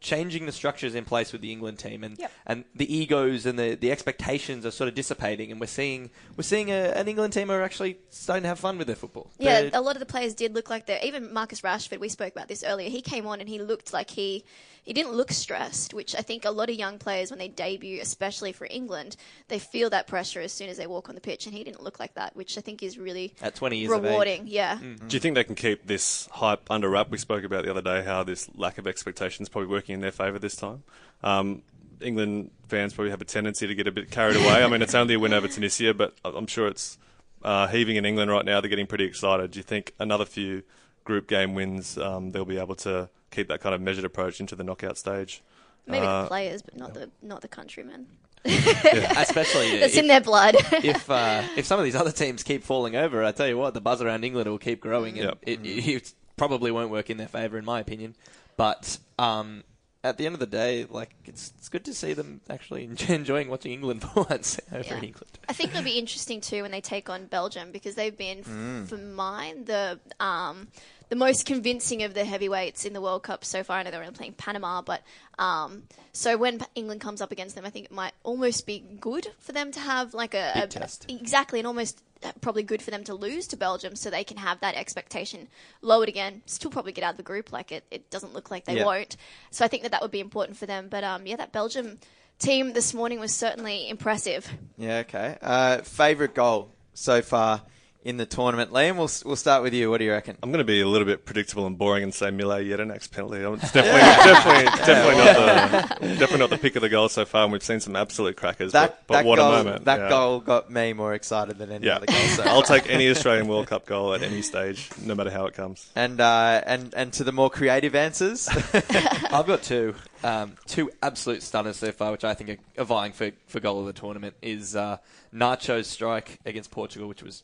changing 0.00 0.46
the 0.46 0.52
structures 0.52 0.94
in 0.94 1.04
place 1.04 1.32
with 1.32 1.40
the 1.42 1.52
England 1.52 1.78
team, 1.78 2.02
and 2.04 2.18
Yep. 2.18 2.32
and 2.46 2.64
the 2.74 2.94
egos 2.96 3.46
and 3.46 3.58
the, 3.58 3.74
the 3.74 3.90
expectations 3.92 4.64
are 4.66 4.70
sort 4.70 4.88
of 4.88 4.94
dissipating, 4.94 5.50
and 5.50 5.60
we're 5.60 5.66
seeing 5.66 6.10
we're 6.36 6.42
seeing 6.42 6.70
a, 6.70 6.92
an 6.96 7.06
England 7.08 7.32
team 7.32 7.48
who 7.48 7.54
are 7.54 7.62
actually 7.62 7.98
starting 8.10 8.42
to 8.42 8.48
have 8.48 8.58
fun 8.58 8.78
with 8.78 8.86
their 8.86 8.96
football. 8.96 9.30
Yeah, 9.38 9.62
They're- 9.62 9.70
a 9.74 9.80
lot 9.80 9.96
of 9.96 10.00
the 10.00 10.06
players 10.06 10.34
did 10.34 10.54
look 10.54 10.70
like 10.70 10.86
they're. 10.86 11.00
Even 11.04 11.32
Marcus 11.32 11.60
Rashford, 11.60 11.98
we 12.00 12.08
spoke 12.08 12.32
about 12.32 12.48
this 12.48 12.64
earlier. 12.64 12.88
He 12.90 13.02
came 13.02 13.26
on 13.26 13.40
and 13.40 13.48
he 13.48 13.58
looked 13.58 13.92
like 13.92 14.10
he 14.10 14.44
he 14.82 14.94
didn't 14.94 15.12
look 15.12 15.30
stressed, 15.30 15.92
which 15.92 16.14
I 16.16 16.22
think 16.22 16.46
a 16.46 16.50
lot 16.50 16.70
of 16.70 16.74
young 16.76 16.98
players 16.98 17.30
when 17.30 17.38
they 17.38 17.48
debut, 17.48 18.00
especially 18.00 18.52
for 18.52 18.66
England, 18.70 19.14
they 19.48 19.58
feel 19.58 19.90
that 19.90 20.06
pressure 20.06 20.40
as 20.40 20.52
soon 20.52 20.70
as 20.70 20.78
they 20.78 20.86
walk 20.86 21.10
on 21.10 21.14
the 21.14 21.20
pitch, 21.20 21.44
and 21.46 21.54
he 21.54 21.62
didn't 21.62 21.82
look 21.82 22.00
like 22.00 22.14
that, 22.14 22.34
which 22.34 22.56
I 22.56 22.62
think 22.62 22.82
is 22.82 22.98
really 22.98 23.34
At 23.42 23.54
20 23.54 23.76
years 23.76 23.92
of 23.92 24.02
age. 24.02 24.08
rewarding. 24.10 24.44
Yeah. 24.46 24.78
Do 24.78 25.14
you 25.16 25.20
think 25.20 25.34
they 25.34 25.44
can 25.44 25.54
keep 25.54 25.86
this 25.86 26.28
hype 26.32 26.70
under 26.70 26.88
wrap? 26.88 27.10
We 27.10 27.18
spoke 27.18 27.44
about 27.44 27.64
the 27.66 27.70
other 27.70 27.82
day 27.82 28.02
how 28.02 28.22
this 28.24 28.48
lack 28.56 28.78
of 28.78 28.86
expectations 28.86 29.50
probably 29.50 29.68
working 29.68 29.89
in 29.92 30.00
their 30.00 30.12
favour 30.12 30.38
this 30.38 30.56
time. 30.56 30.82
Um, 31.22 31.62
England 32.00 32.50
fans 32.68 32.94
probably 32.94 33.10
have 33.10 33.20
a 33.20 33.24
tendency 33.26 33.66
to 33.66 33.74
get 33.74 33.86
a 33.86 33.92
bit 33.92 34.10
carried 34.10 34.36
away. 34.36 34.64
I 34.64 34.68
mean, 34.68 34.80
it's 34.82 34.94
only 34.94 35.14
a 35.14 35.18
win 35.18 35.32
over 35.34 35.48
Tunisia, 35.48 35.92
but 35.92 36.14
I- 36.24 36.30
I'm 36.30 36.46
sure 36.46 36.66
it's 36.66 36.96
uh, 37.42 37.66
heaving 37.68 37.96
in 37.96 38.04
England 38.04 38.30
right 38.30 38.44
now. 38.44 38.60
They're 38.60 38.70
getting 38.70 38.86
pretty 38.86 39.04
excited. 39.04 39.50
Do 39.50 39.58
you 39.58 39.62
think 39.62 39.92
another 39.98 40.24
few 40.24 40.62
group 41.04 41.26
game 41.28 41.54
wins, 41.54 41.98
um, 41.98 42.30
they'll 42.30 42.44
be 42.44 42.58
able 42.58 42.74
to 42.76 43.08
keep 43.30 43.48
that 43.48 43.60
kind 43.60 43.74
of 43.74 43.80
measured 43.80 44.04
approach 44.04 44.40
into 44.40 44.56
the 44.56 44.64
knockout 44.64 44.96
stage? 44.98 45.42
Maybe 45.86 46.06
Uh, 46.06 46.22
the 46.22 46.28
players, 46.28 46.62
but 46.62 46.76
not 46.76 46.94
the 46.94 47.10
not 47.22 47.40
the 47.42 47.48
countrymen. 47.48 48.06
especially 48.44 49.78
That's 49.80 49.94
if, 49.94 49.98
in 49.98 50.06
their 50.06 50.20
blood. 50.20 50.54
if 50.84 51.10
uh, 51.10 51.42
if 51.56 51.66
some 51.66 51.78
of 51.78 51.84
these 51.84 51.96
other 51.96 52.12
teams 52.12 52.42
keep 52.42 52.62
falling 52.62 52.96
over, 52.96 53.22
I 53.24 53.32
tell 53.32 53.46
you 53.48 53.58
what, 53.58 53.74
the 53.74 53.80
buzz 53.80 54.00
around 54.02 54.24
England 54.24 54.48
will 54.48 54.58
keep 54.58 54.80
growing, 54.80 55.18
and 55.18 55.28
Yep. 55.28 55.38
it, 55.42 55.60
it, 55.66 55.86
it 55.88 56.12
probably 56.36 56.70
won't 56.70 56.90
work 56.90 57.10
in 57.10 57.16
their 57.16 57.28
favour, 57.28 57.58
in 57.58 57.64
my 57.64 57.80
opinion. 57.80 58.14
But 58.56 58.98
um, 59.18 59.64
at 60.02 60.16
the 60.16 60.26
end 60.26 60.34
of 60.34 60.40
the 60.40 60.46
day, 60.46 60.86
like 60.88 61.10
it's 61.26 61.52
it's 61.58 61.68
good 61.68 61.84
to 61.84 61.94
see 61.94 62.12
them 62.14 62.40
actually 62.48 62.84
enjoying 63.08 63.48
watching 63.48 63.72
England 63.72 64.02
for 64.14 64.22
once 64.28 64.58
over 64.72 64.84
Yeah. 64.86 64.98
in 64.98 65.04
England. 65.04 65.38
I 65.48 65.52
think 65.52 65.70
it'll 65.70 65.82
be 65.84 65.98
interesting 65.98 66.40
too 66.40 66.62
when 66.62 66.70
they 66.70 66.80
take 66.80 67.10
on 67.10 67.26
Belgium 67.26 67.70
because 67.72 67.94
they've 67.96 68.16
been, 68.16 68.38
f- 68.40 68.88
for 68.88 68.96
mine, 68.96 69.64
the 69.66 69.98
um, 70.20 70.68
the 71.10 71.16
most 71.16 71.44
convincing 71.44 72.02
of 72.02 72.14
the 72.14 72.24
heavyweights 72.24 72.86
in 72.86 72.94
the 72.94 73.00
World 73.00 73.22
Cup 73.22 73.44
so 73.44 73.62
far. 73.62 73.78
I 73.78 73.82
know 73.82 73.90
they're 73.90 74.00
only 74.00 74.14
playing 74.14 74.32
Panama, 74.34 74.80
but 74.80 75.02
um, 75.38 75.82
so 76.12 76.36
when 76.38 76.60
England 76.74 77.00
comes 77.02 77.20
up 77.20 77.30
against 77.32 77.54
them, 77.56 77.66
I 77.66 77.70
think 77.70 77.84
it 77.86 77.92
might 77.92 78.12
almost 78.22 78.66
be 78.66 78.78
good 79.00 79.26
for 79.38 79.52
them 79.52 79.70
to 79.72 79.80
have 79.80 80.14
like 80.14 80.34
a, 80.34 80.52
a- 80.54 80.66
test. 80.66 81.06
exactly, 81.10 81.58
and 81.60 81.66
almost 81.66 82.02
uh, 82.22 82.32
probably 82.40 82.62
good 82.62 82.80
for 82.82 82.90
them 82.90 83.02
to 83.04 83.14
lose 83.14 83.46
to 83.48 83.56
Belgium 83.56 83.96
so 83.96 84.08
they 84.10 84.24
can 84.24 84.36
have 84.36 84.60
that 84.60 84.74
expectation 84.76 85.48
lowered 85.82 86.08
again. 86.08 86.42
Still 86.46 86.70
probably 86.70 86.92
get 86.92 87.02
out 87.04 87.12
of 87.12 87.16
the 87.16 87.22
group. 87.22 87.52
Like 87.52 87.72
it, 87.72 87.84
it 87.90 88.10
doesn't 88.10 88.32
look 88.32 88.50
like 88.50 88.64
they 88.64 88.76
Yeah. 88.76 88.84
won't. 88.84 89.16
So 89.50 89.64
I 89.64 89.68
think 89.68 89.82
that 89.82 89.92
that 89.92 90.02
would 90.02 90.10
be 90.10 90.20
important 90.20 90.56
for 90.58 90.66
them. 90.66 90.88
But 90.88 91.02
um, 91.04 91.26
yeah, 91.26 91.36
that 91.36 91.50
Belgium 91.52 91.98
team 92.38 92.72
this 92.72 92.94
morning 92.94 93.18
was 93.20 93.34
certainly 93.34 93.88
impressive. 93.88 94.48
Yeah, 94.78 94.98
okay. 94.98 95.36
Uh, 95.42 95.78
favorite 95.78 96.34
goal 96.34 96.70
so 96.94 97.20
far 97.22 97.62
in 98.02 98.16
the 98.16 98.26
tournament, 98.26 98.70
Liam. 98.70 98.96
We'll 98.96 99.10
we'll 99.24 99.36
start 99.36 99.62
with 99.62 99.74
you. 99.74 99.90
What 99.90 99.98
do 99.98 100.04
you 100.04 100.12
reckon? 100.12 100.36
I'm 100.42 100.50
going 100.50 100.58
to 100.58 100.64
be 100.64 100.80
a 100.80 100.86
little 100.88 101.04
bit 101.06 101.24
predictable 101.24 101.66
and 101.66 101.76
boring 101.76 102.02
and 102.02 102.14
say 102.14 102.30
Mile 102.30 102.60
Jedinak's 102.62 103.06
penalty. 103.08 103.38
It's 103.38 103.72
definitely, 103.72 104.00
definitely, 104.00 104.64
definitely 104.84 105.16
not 105.16 106.00
the 106.00 106.06
definitely 106.08 106.38
not 106.38 106.50
the 106.50 106.58
pick 106.58 106.76
of 106.76 106.82
the 106.82 106.88
goal 106.88 107.08
so 107.08 107.24
far. 107.24 107.44
And 107.44 107.52
we've 107.52 107.62
seen 107.62 107.80
some 107.80 107.96
absolute 107.96 108.36
crackers. 108.36 108.72
That 108.72 109.06
but, 109.06 109.08
but 109.08 109.14
that 109.14 109.24
what 109.26 109.36
goal, 109.36 109.52
a 109.52 109.64
moment! 109.64 109.84
That 109.84 110.00
yeah. 110.00 110.08
goal 110.08 110.40
got 110.40 110.70
me 110.70 110.92
more 110.92 111.12
excited 111.14 111.58
than 111.58 111.70
any 111.70 111.86
Yeah, 111.86 111.96
other 111.96 112.06
goal. 112.06 112.16
So. 112.16 112.42
I'll 112.46 112.62
take 112.62 112.88
any 112.88 113.08
Australian 113.10 113.48
World 113.48 113.66
Cup 113.68 113.86
goal 113.86 114.14
at 114.14 114.22
any 114.22 114.42
stage, 114.42 114.88
no 115.02 115.14
matter 115.14 115.30
how 115.30 115.46
it 115.46 115.54
comes. 115.54 115.90
and 115.94 116.20
uh, 116.20 116.62
and 116.64 116.94
and 116.94 117.12
to 117.14 117.24
the 117.24 117.32
more 117.32 117.50
creative 117.50 117.94
answers. 117.94 118.48
I've 118.48 119.46
got 119.46 119.62
two, 119.62 119.94
um, 120.24 120.56
two 120.66 120.90
absolute 121.02 121.42
stunners 121.42 121.76
so 121.76 121.92
far, 121.92 122.12
which 122.12 122.24
I 122.24 122.34
think 122.34 122.50
are, 122.50 122.82
are 122.82 122.84
vying 122.84 123.12
for, 123.12 123.30
for 123.46 123.60
goal 123.60 123.80
of 123.80 123.86
the 123.86 123.92
tournament. 123.92 124.34
Is 124.42 124.74
uh, 124.74 124.98
Nacho's 125.34 125.86
strike 125.86 126.38
against 126.46 126.70
Portugal, 126.70 127.06
which 127.08 127.22
was 127.22 127.42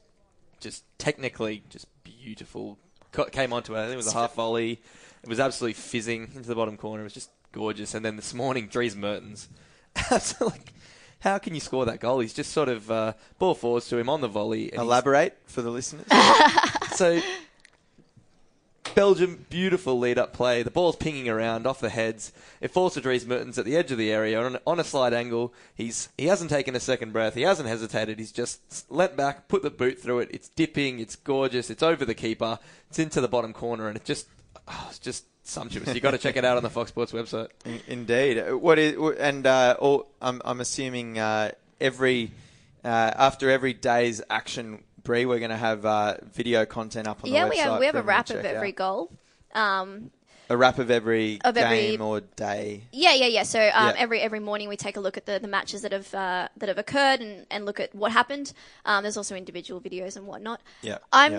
just 0.60 0.84
technically 0.98 1.62
just 1.68 1.86
beautiful. 2.04 2.78
Came 3.32 3.52
onto 3.52 3.74
it. 3.74 3.78
I 3.78 3.82
think 3.84 3.94
it 3.94 3.96
was 3.96 4.08
a 4.08 4.12
half 4.12 4.34
volley. 4.34 4.80
It 5.22 5.28
was 5.28 5.40
absolutely 5.40 5.74
fizzing 5.74 6.30
into 6.34 6.48
the 6.48 6.54
bottom 6.54 6.76
corner. 6.76 7.00
It 7.00 7.04
was 7.04 7.14
just 7.14 7.30
gorgeous. 7.52 7.94
And 7.94 8.04
then 8.04 8.16
this 8.16 8.34
morning, 8.34 8.68
Dries 8.68 8.94
Mertens, 8.94 9.48
absolutely. 10.10 10.60
How 11.20 11.38
can 11.38 11.54
you 11.54 11.60
score 11.60 11.86
that 11.86 11.98
goal? 11.98 12.20
He's 12.20 12.34
just 12.34 12.52
sort 12.52 12.68
of 12.68 12.90
uh, 12.90 13.14
ball 13.38 13.54
forwards 13.54 13.88
to 13.88 13.96
him 13.96 14.08
on 14.08 14.20
the 14.20 14.28
volley. 14.28 14.72
Elaborate 14.72 15.36
for 15.46 15.62
the 15.62 15.70
listeners. 15.70 16.06
so 16.94 17.20
Belgium, 18.96 19.44
beautiful 19.50 19.98
lead-up 19.98 20.32
play. 20.32 20.62
The 20.62 20.70
ball's 20.70 20.96
pinging 20.96 21.28
around 21.28 21.66
off 21.66 21.80
the 21.80 21.90
heads. 21.90 22.32
It 22.62 22.70
falls 22.70 22.94
to 22.94 23.00
Dries 23.02 23.26
Mertens 23.26 23.58
at 23.58 23.66
the 23.66 23.76
edge 23.76 23.92
of 23.92 23.98
the 23.98 24.10
area 24.10 24.42
on, 24.42 24.58
on 24.66 24.80
a 24.80 24.84
slight 24.84 25.12
angle. 25.12 25.52
He's 25.74 26.08
he 26.16 26.26
hasn't 26.26 26.48
taken 26.48 26.74
a 26.74 26.80
second 26.80 27.12
breath. 27.12 27.34
He 27.34 27.42
hasn't 27.42 27.68
hesitated. 27.68 28.18
He's 28.18 28.32
just 28.32 28.90
leant 28.90 29.14
back, 29.14 29.48
put 29.48 29.62
the 29.62 29.68
boot 29.70 29.98
through 30.00 30.20
it. 30.20 30.30
It's 30.32 30.48
dipping. 30.48 30.98
It's 30.98 31.14
gorgeous. 31.14 31.68
It's 31.68 31.82
over 31.82 32.06
the 32.06 32.14
keeper. 32.14 32.58
It's 32.88 32.98
into 32.98 33.20
the 33.20 33.28
bottom 33.28 33.52
corner, 33.52 33.86
and 33.88 33.96
it 33.98 34.04
just 34.06 34.28
oh, 34.66 34.86
it's 34.88 34.98
just 34.98 35.26
sumptuous. 35.46 35.94
You 35.94 36.00
got 36.00 36.12
to 36.12 36.18
check 36.18 36.36
it 36.38 36.44
out 36.46 36.56
on 36.56 36.62
the 36.62 36.70
Fox 36.70 36.88
Sports 36.88 37.12
website. 37.12 37.48
In- 37.66 37.80
Indeed. 37.86 38.38
Uh, 38.38 38.56
What 38.56 38.78
is 38.78 38.96
and 39.20 39.46
uh, 39.46 39.76
all, 39.78 40.08
I'm 40.22 40.40
I'm 40.42 40.60
assuming 40.62 41.18
uh, 41.18 41.50
every 41.82 42.30
uh, 42.82 42.88
after 43.14 43.50
every 43.50 43.74
day's 43.74 44.22
action, 44.30 44.84
Bre, 45.06 45.24
we're 45.24 45.38
going 45.38 45.50
to 45.50 45.56
have 45.56 45.84
uh, 45.86 46.16
video 46.32 46.66
content 46.66 47.08
up 47.08 47.24
on 47.24 47.30
yeah, 47.30 47.44
the 47.44 47.50
website. 47.50 47.50
we 47.50 47.58
have 47.58 47.80
we 47.80 47.86
have 47.86 47.94
a 47.94 48.02
wrap 48.02 48.30
of 48.30 48.44
every 48.44 48.70
out. 48.70 48.76
goal. 48.76 49.12
Um, 49.54 50.10
A 50.48 50.56
wrap 50.56 50.78
of 50.78 50.90
every 50.90 51.40
Of 51.44 51.56
every- 51.56 51.76
game 51.88 52.00
or 52.02 52.20
day. 52.20 52.84
yeah, 52.92 53.14
yeah, 53.14 53.26
yeah. 53.26 53.42
So 53.42 53.58
um, 53.60 53.88
Yeah. 53.88 53.94
every 53.98 54.20
every 54.20 54.38
morning 54.40 54.68
we 54.68 54.76
take 54.76 54.96
a 54.96 55.00
look 55.00 55.16
at 55.16 55.26
the, 55.26 55.38
the 55.40 55.48
matches 55.48 55.82
that 55.82 55.92
have 55.92 56.14
uh, 56.14 56.48
that 56.56 56.68
have 56.68 56.78
occurred 56.78 57.20
and, 57.20 57.46
and 57.50 57.64
look 57.66 57.80
at 57.80 57.94
what 57.94 58.12
happened. 58.12 58.52
Um, 58.84 59.02
there's 59.02 59.16
also 59.16 59.34
individual 59.34 59.80
videos 59.80 60.16
and 60.16 60.26
whatnot. 60.26 60.60
Yeah. 60.82 60.98
I'm 61.12 61.32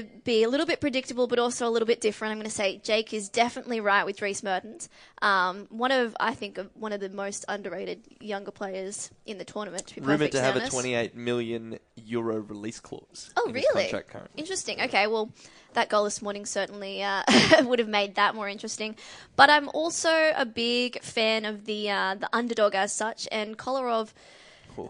gonna 0.00 0.08
be 0.24 0.44
a 0.44 0.48
little 0.48 0.66
bit 0.66 0.80
predictable, 0.80 1.26
but 1.26 1.38
also 1.38 1.66
a 1.66 1.70
little 1.70 1.86
bit 1.86 2.00
different. 2.00 2.32
I'm 2.32 2.38
gonna 2.38 2.50
say 2.50 2.78
Jake 2.84 3.12
is 3.12 3.28
definitely 3.28 3.80
right 3.80 4.04
with 4.06 4.16
Dries 4.18 4.42
Mertens. 4.42 4.88
Um, 5.20 5.66
one 5.70 5.90
of 5.90 6.16
I 6.20 6.34
think 6.34 6.58
of 6.58 6.70
one 6.74 6.92
of 6.92 7.00
the 7.00 7.08
most 7.08 7.44
underrated 7.48 8.02
younger 8.20 8.50
players 8.52 9.10
in 9.26 9.38
the 9.38 9.44
tournament. 9.44 9.86
To 9.88 9.94
be 9.96 10.00
Rumored 10.00 10.32
to 10.32 10.40
have 10.40 10.56
a 10.56 10.68
28 10.68 11.16
million 11.16 11.78
euro 11.96 12.36
release 12.40 12.78
clause. 12.80 13.30
Oh, 13.36 13.50
really? 13.50 13.90
Interesting. 14.36 14.80
Okay, 14.82 15.06
well, 15.06 15.30
that 15.72 15.88
goal 15.88 16.04
this 16.04 16.20
morning 16.22 16.44
certainly 16.46 17.02
uh, 17.02 17.22
would 17.62 17.78
have 17.78 17.88
made 17.88 18.16
that 18.16 18.34
more 18.34 18.43
interesting. 18.48 18.96
But 19.36 19.50
I'm 19.50 19.68
also 19.70 20.32
a 20.36 20.44
big 20.46 21.00
fan 21.02 21.44
of 21.44 21.64
the 21.66 21.90
uh, 21.90 22.14
the 22.16 22.28
underdog 22.32 22.74
as 22.74 22.92
such, 22.92 23.28
and 23.32 23.56
Kolarov. 23.58 24.12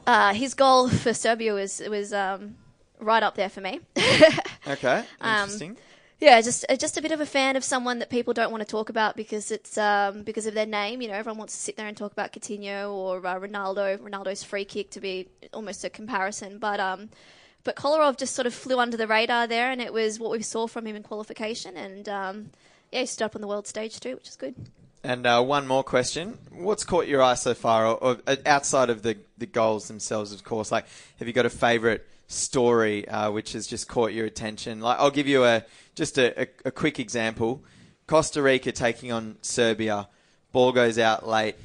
Uh, 0.06 0.32
his 0.34 0.54
goal 0.54 0.88
for 1.02 1.12
Serbia 1.14 1.52
was 1.54 1.80
was 1.88 2.12
um, 2.12 2.56
right 2.98 3.22
up 3.22 3.34
there 3.36 3.48
for 3.50 3.60
me. 3.60 3.80
Okay, 4.66 5.04
Um, 5.20 5.42
interesting. 5.42 5.76
yeah, 6.20 6.40
just 6.40 6.64
uh, 6.70 6.76
just 6.76 6.96
a 6.96 7.02
bit 7.02 7.12
of 7.12 7.20
a 7.20 7.26
fan 7.26 7.56
of 7.56 7.64
someone 7.64 7.98
that 7.98 8.08
people 8.08 8.32
don't 8.32 8.50
want 8.50 8.62
to 8.62 8.66
talk 8.66 8.88
about 8.88 9.14
because 9.16 9.50
it's 9.50 9.76
um, 9.76 10.22
because 10.22 10.46
of 10.46 10.54
their 10.54 10.66
name. 10.66 11.02
You 11.02 11.08
know, 11.08 11.14
everyone 11.14 11.38
wants 11.38 11.54
to 11.54 11.60
sit 11.60 11.76
there 11.76 11.86
and 11.86 11.96
talk 11.96 12.12
about 12.12 12.32
Coutinho 12.32 12.92
or 12.92 13.18
uh, 13.26 13.34
Ronaldo, 13.38 13.98
Ronaldo's 13.98 14.42
free 14.42 14.64
kick 14.64 14.90
to 14.90 15.00
be 15.00 15.28
almost 15.52 15.84
a 15.84 15.90
comparison. 15.90 16.58
But 16.58 16.80
um, 16.80 17.10
but 17.62 17.76
Kolarov 17.76 18.16
just 18.16 18.34
sort 18.34 18.46
of 18.46 18.54
flew 18.54 18.78
under 18.78 18.96
the 18.96 19.06
radar 19.06 19.46
there, 19.46 19.70
and 19.70 19.80
it 19.82 19.92
was 19.92 20.18
what 20.18 20.30
we 20.30 20.42
saw 20.42 20.66
from 20.66 20.86
him 20.86 20.96
in 20.96 21.02
qualification, 21.02 21.76
and 21.76 22.08
um, 22.08 22.50
yeah, 22.94 23.00
he 23.00 23.06
stood 23.06 23.24
up 23.24 23.34
on 23.34 23.42
the 23.42 23.48
world 23.48 23.66
stage 23.66 23.98
too, 23.98 24.14
which 24.14 24.28
is 24.28 24.36
good. 24.36 24.54
And 25.02 25.26
uh, 25.26 25.42
one 25.42 25.66
more 25.66 25.82
question: 25.82 26.38
What's 26.50 26.84
caught 26.84 27.08
your 27.08 27.22
eye 27.22 27.34
so 27.34 27.52
far, 27.52 27.86
or, 27.86 27.94
or 27.96 28.18
uh, 28.26 28.36
outside 28.46 28.88
of 28.88 29.02
the 29.02 29.16
the 29.36 29.46
goals 29.46 29.88
themselves, 29.88 30.32
of 30.32 30.44
course? 30.44 30.70
Like, 30.70 30.86
have 31.18 31.26
you 31.26 31.34
got 31.34 31.44
a 31.44 31.50
favourite 31.50 32.02
story 32.28 33.06
uh, 33.08 33.30
which 33.32 33.52
has 33.52 33.66
just 33.66 33.88
caught 33.88 34.12
your 34.12 34.26
attention? 34.26 34.80
Like, 34.80 34.98
I'll 35.00 35.10
give 35.10 35.26
you 35.26 35.44
a 35.44 35.64
just 35.96 36.16
a, 36.18 36.42
a, 36.42 36.46
a 36.66 36.70
quick 36.70 37.00
example: 37.00 37.64
Costa 38.06 38.40
Rica 38.40 38.70
taking 38.70 39.10
on 39.10 39.36
Serbia. 39.42 40.08
Ball 40.52 40.70
goes 40.70 40.98
out 40.98 41.26
late. 41.26 41.56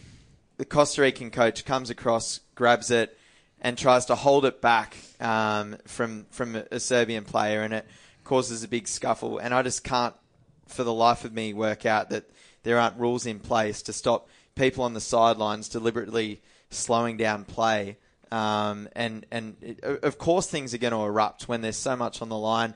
The 0.58 0.66
Costa 0.66 1.04
Rican 1.04 1.30
coach 1.30 1.64
comes 1.64 1.92
across, 1.92 2.40
grabs 2.56 2.90
it, 2.90 3.18
and 3.62 3.78
tries 3.78 4.06
to 4.08 4.16
hold 4.16 4.46
it 4.46 4.62
back 4.62 4.98
um, 5.22 5.78
from 5.86 6.26
from 6.32 6.56
a 6.56 6.80
Serbian 6.80 7.24
player, 7.24 7.62
and 7.62 7.74
it 7.74 7.86
causes 8.24 8.64
a 8.64 8.68
big 8.68 8.88
scuffle. 8.88 9.38
And 9.38 9.54
I 9.54 9.62
just 9.62 9.84
can't, 9.84 10.16
for 10.70 10.84
the 10.84 10.94
life 10.94 11.26
of 11.26 11.34
me, 11.34 11.54
work 11.54 11.86
out 11.86 12.10
that 12.10 12.30
there 12.64 12.80
aren't 12.80 12.98
rules 12.98 13.26
in 13.26 13.40
place 13.40 13.82
to 13.84 13.94
stop 13.94 14.28
people 14.56 14.84
on 14.84 14.94
the 14.94 15.02
sidelines 15.02 15.70
deliberately 15.70 16.42
slowing 16.70 17.18
down 17.18 17.46
play. 17.46 17.98
Um, 18.32 18.88
and 18.96 19.26
and 19.32 19.56
it, 19.62 19.84
of 19.84 20.20
course 20.20 20.46
things 20.48 20.74
are 20.76 20.78
going 20.78 20.94
to 20.94 21.00
erupt 21.00 21.48
when 21.48 21.62
there's 21.62 21.78
so 21.78 21.96
much 21.96 22.22
on 22.22 22.30
the 22.30 22.38
line. 22.38 22.76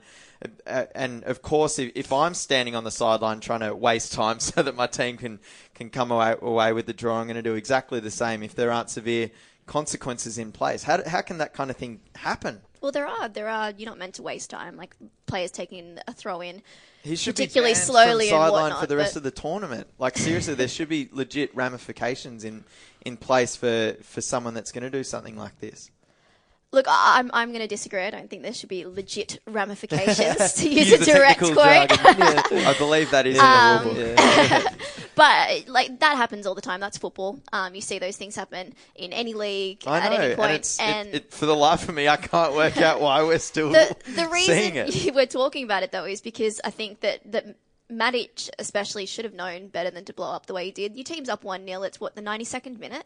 Uh, 0.66 0.84
and 0.94 1.22
of 1.24 1.42
course, 1.42 1.78
if, 1.78 1.92
if 1.94 2.12
I'm 2.12 2.34
standing 2.34 2.74
on 2.74 2.84
the 2.84 2.90
sideline 2.90 3.40
trying 3.40 3.60
to 3.60 3.74
waste 3.74 4.12
time 4.12 4.40
so 4.40 4.62
that 4.62 4.74
my 4.74 4.86
team 4.86 5.16
can 5.16 5.38
can 5.74 5.90
come 5.90 6.10
away, 6.10 6.34
away 6.40 6.72
with 6.72 6.86
the 6.86 6.92
draw, 6.92 7.20
I'm 7.20 7.26
going 7.26 7.36
to 7.36 7.42
do 7.42 7.54
exactly 7.54 8.00
the 8.00 8.10
same 8.10 8.42
if 8.42 8.54
there 8.54 8.72
aren't 8.72 8.90
severe 8.90 9.30
consequences 9.66 10.38
in 10.38 10.52
place. 10.52 10.82
How, 10.82 11.02
how 11.06 11.22
can 11.22 11.38
that 11.38 11.54
kind 11.54 11.70
of 11.70 11.76
thing 11.76 12.00
happen? 12.16 12.60
Well, 12.80 12.92
there 12.92 13.06
are 13.06 13.28
there 13.28 13.48
are. 13.48 13.70
You're 13.70 13.88
not 13.88 13.98
meant 13.98 14.14
to 14.14 14.22
waste 14.22 14.50
time, 14.50 14.76
like 14.76 14.94
players 15.26 15.50
taking 15.50 15.98
a 16.06 16.12
throw 16.12 16.40
in. 16.40 16.62
He 17.04 17.16
should 17.16 17.36
particularly 17.36 17.74
be 17.74 17.78
slowly 17.78 18.30
from 18.30 18.38
sideline 18.38 18.80
for 18.80 18.86
the 18.86 18.96
rest 18.96 19.14
of 19.14 19.22
the 19.22 19.30
tournament. 19.30 19.88
Like 19.98 20.16
seriously, 20.16 20.54
there 20.54 20.68
should 20.68 20.88
be 20.88 21.10
legit 21.12 21.54
ramifications 21.54 22.44
in 22.44 22.64
in 23.04 23.18
place 23.18 23.54
for 23.56 23.96
for 24.02 24.22
someone 24.22 24.54
that's 24.54 24.72
going 24.72 24.84
to 24.84 24.90
do 24.90 25.04
something 25.04 25.36
like 25.36 25.60
this. 25.60 25.90
Look, 26.74 26.86
I- 26.88 27.18
I'm 27.18 27.30
I'm 27.32 27.48
going 27.50 27.60
to 27.62 27.66
disagree. 27.68 28.02
I 28.02 28.10
don't 28.10 28.28
think 28.28 28.42
there 28.42 28.52
should 28.52 28.68
be 28.68 28.84
legit 28.84 29.40
ramifications 29.46 30.52
to 30.58 30.68
use, 30.68 30.90
Use 30.90 31.00
a 31.08 31.12
direct 31.14 31.40
quote. 31.40 31.56
Yeah. 32.54 32.68
I 32.70 32.74
believe 32.78 33.10
that 33.12 33.26
is 33.26 33.38
Um, 33.38 33.88
in 33.88 33.94
the 33.94 34.04
rule 34.04 34.60
book. 34.62 34.72
But 35.16 35.68
like 35.68 36.00
that 36.00 36.16
happens 36.16 36.46
all 36.46 36.54
the 36.56 36.60
time. 36.60 36.80
That's 36.80 36.98
football. 36.98 37.38
Um, 37.52 37.74
you 37.74 37.80
see 37.80 37.98
those 38.00 38.16
things 38.16 38.34
happen 38.34 38.74
in 38.96 39.12
any 39.12 39.32
league 39.34 39.84
I 39.86 40.00
at 40.00 40.10
know, 40.10 40.16
any 40.16 40.26
and 40.32 40.36
point. 40.36 40.52
it's 40.52 40.80
and 40.80 41.08
it, 41.10 41.14
it, 41.14 41.30
for 41.32 41.46
the 41.46 41.54
life 41.54 41.88
of 41.88 41.94
me, 41.94 42.08
I 42.08 42.16
can't 42.16 42.52
work 42.54 42.78
out 42.78 43.00
why 43.00 43.22
we're 43.22 43.38
still 43.38 43.70
the 43.70 43.94
the 44.06 44.28
seeing 44.40 44.74
reason 44.74 45.08
it. 45.08 45.14
we're 45.14 45.26
talking 45.26 45.62
about 45.64 45.84
it 45.84 45.92
though 45.92 46.04
is 46.04 46.20
because 46.20 46.60
I 46.64 46.70
think 46.70 47.00
that 47.00 47.20
that 47.30 47.54
Matic 47.90 48.48
especially 48.58 49.06
should 49.06 49.24
have 49.24 49.34
known 49.34 49.68
better 49.68 49.90
than 49.90 50.04
to 50.06 50.12
blow 50.12 50.32
up 50.32 50.46
the 50.46 50.54
way 50.54 50.66
he 50.66 50.70
did. 50.70 50.96
Your 50.96 51.04
team's 51.04 51.28
up 51.28 51.44
one 51.44 51.66
0 51.66 51.82
It's 51.82 52.00
what 52.00 52.14
the 52.16 52.22
ninety 52.22 52.44
second 52.44 52.78
minute. 52.80 53.04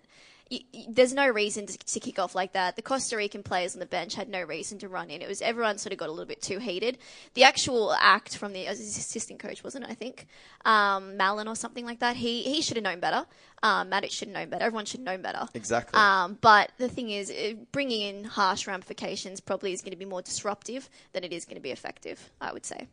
You, 0.51 0.61
you- 0.73 0.85
there's 0.89 1.13
no 1.13 1.29
reason 1.29 1.67
to, 1.67 1.77
to 1.77 2.01
kick 2.01 2.19
off 2.19 2.35
like 2.35 2.53
that. 2.53 2.77
The 2.77 2.81
Costa 2.83 3.17
Rican 3.17 3.43
players 3.43 3.75
on 3.75 3.81
the 3.81 3.87
bench 3.87 4.15
had 4.15 4.29
no 4.31 4.41
reason 4.43 4.79
to 4.79 4.89
run 4.89 5.11
in. 5.11 5.21
It 5.21 5.29
was 5.29 5.43
everyone 5.43 5.77
sort 5.79 5.93
of 5.93 5.99
got 5.99 6.09
a 6.09 6.13
little 6.13 6.25
bit 6.27 6.41
too 6.41 6.59
heated. 6.59 6.97
The 7.35 7.43
actual 7.43 7.93
act 7.93 8.37
from 8.37 8.53
the 8.53 8.67
assistant 8.67 9.41
coach 9.41 9.63
wasn't 9.65 9.85
it? 9.85 9.91
I 9.91 9.95
think 9.95 10.27
um, 10.65 11.17
Malin 11.17 11.49
or 11.49 11.57
something 11.57 11.85
like 11.85 11.99
that. 11.99 12.17
He 12.17 12.43
he 12.45 12.63
should 12.63 12.77
have 12.77 12.85
known 12.85 13.01
better. 13.01 13.27
Um, 13.63 13.91
Matic 13.91 14.13
should 14.13 14.29
have 14.29 14.35
known 14.37 14.49
better. 14.49 14.65
Everyone 14.65 14.85
should 14.87 15.01
have 15.01 15.07
known 15.07 15.23
better. 15.23 15.49
Exactly. 15.55 15.99
Um, 16.01 16.39
but 16.41 16.71
the 16.79 16.89
thing 16.89 17.11
is, 17.11 17.31
uh, 17.33 17.55
bringing 17.73 18.03
in 18.03 18.25
harsh 18.25 18.69
ramifications 18.69 19.41
probably 19.41 19.73
is 19.73 19.83
going 19.83 19.91
to 19.91 19.97
be 19.99 20.05
more 20.05 20.23
disruptive 20.23 20.89
than 21.13 21.25
it 21.25 21.33
is 21.33 21.45
going 21.45 21.57
to 21.57 21.61
be 21.63 21.73
effective. 21.73 22.31
I 22.41 22.53
would 22.53 22.65
say. 22.65 22.87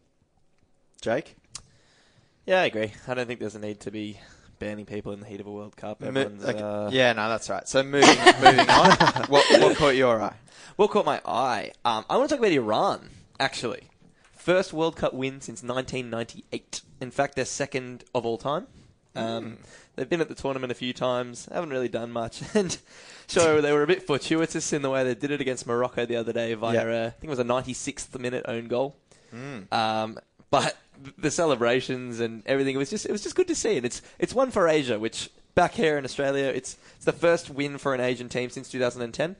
Jake, 1.02 1.36
Yeah, 2.46 2.62
I 2.62 2.66
agree. 2.66 2.92
I 3.08 3.14
don't 3.14 3.26
think 3.28 3.40
there's 3.40 3.56
a 3.56 3.60
need 3.60 3.80
to 3.82 3.92
be 3.92 4.20
banning 4.60 4.86
people 4.86 5.12
in 5.12 5.20
the 5.20 5.26
heat 5.26 5.40
of 5.42 5.48
a 5.48 5.52
World 5.52 5.76
Cup. 5.76 6.04
Everyone's, 6.04 6.44
okay. 6.46 6.60
uh, 6.62 6.90
yeah, 6.92 7.12
no, 7.14 7.28
that's 7.30 7.50
right. 7.50 7.68
So 7.68 7.84
moving 7.84 8.18
moving 8.42 8.70
on, 8.70 8.92
what 9.30 9.46
what 9.62 9.76
caught 9.78 9.96
your 9.96 10.22
eye? 10.22 10.36
What 10.76 10.92
caught 10.92 11.06
my 11.06 11.22
eye? 11.26 11.72
Um, 11.84 12.06
I 12.10 12.18
want 12.18 12.30
to 12.30 12.36
talk 12.36 12.40
about 12.40 12.52
Iran, 12.52 13.10
actually. 13.40 13.90
First 14.36 14.74
World 14.74 14.96
Cup 14.96 15.14
win 15.14 15.42
since 15.42 15.64
1998. 15.64 16.82
In 17.02 17.12
fact, 17.12 17.36
they're 17.36 17.46
second 17.46 18.04
of 18.14 18.26
all 18.26 18.38
time. 18.38 18.68
Um, 19.16 19.58
They've 19.96 20.10
been 20.10 20.20
at 20.20 20.28
the 20.28 20.36
tournament 20.36 20.72
a 20.72 20.76
few 20.76 20.92
times, 20.92 21.48
haven't 21.52 21.70
really 21.70 21.88
done 21.88 22.12
much. 22.12 22.42
And 22.54 22.78
so 23.28 23.62
they 23.62 23.72
were 23.72 23.82
a 23.82 23.88
bit 23.88 24.04
fortuitous 24.06 24.74
in 24.74 24.82
the 24.82 24.90
way 24.90 25.04
they 25.06 25.16
did 25.16 25.32
it 25.32 25.40
against 25.42 25.66
Morocco 25.66 26.06
the 26.06 26.18
other 26.18 26.34
day 26.34 26.54
via, 26.54 26.74
Yeah. 26.86 27.04
uh, 27.04 27.08
I 27.08 27.10
think 27.12 27.24
it 27.24 27.30
was 27.30 27.40
a 27.40 27.44
96th 27.46 28.20
minute 28.20 28.44
own 28.48 28.68
goal. 28.68 28.98
Um, 29.72 30.20
but 30.52 30.78
the 31.18 31.32
celebrations 31.32 32.20
and 32.20 32.44
everything, 32.46 32.76
it 32.76 32.78
was 32.80 32.90
just 32.90 33.06
it 33.06 33.12
was 33.12 33.24
just 33.24 33.36
good 33.36 33.48
to 33.48 33.56
see. 33.56 33.78
And 33.78 33.86
it's 33.86 34.02
it's 34.20 34.34
one 34.34 34.52
for 34.52 34.68
Asia, 34.68 35.00
which 35.00 35.30
back 35.56 35.74
here 35.74 35.98
in 35.98 36.06
Australia, 36.06 36.46
it's 36.46 36.78
it's 36.96 37.06
the 37.06 37.14
first 37.14 37.50
win 37.50 37.78
for 37.78 37.94
an 37.94 38.02
Asian 38.02 38.30
team 38.30 38.50
since 38.50 38.70
2010. 38.70 39.36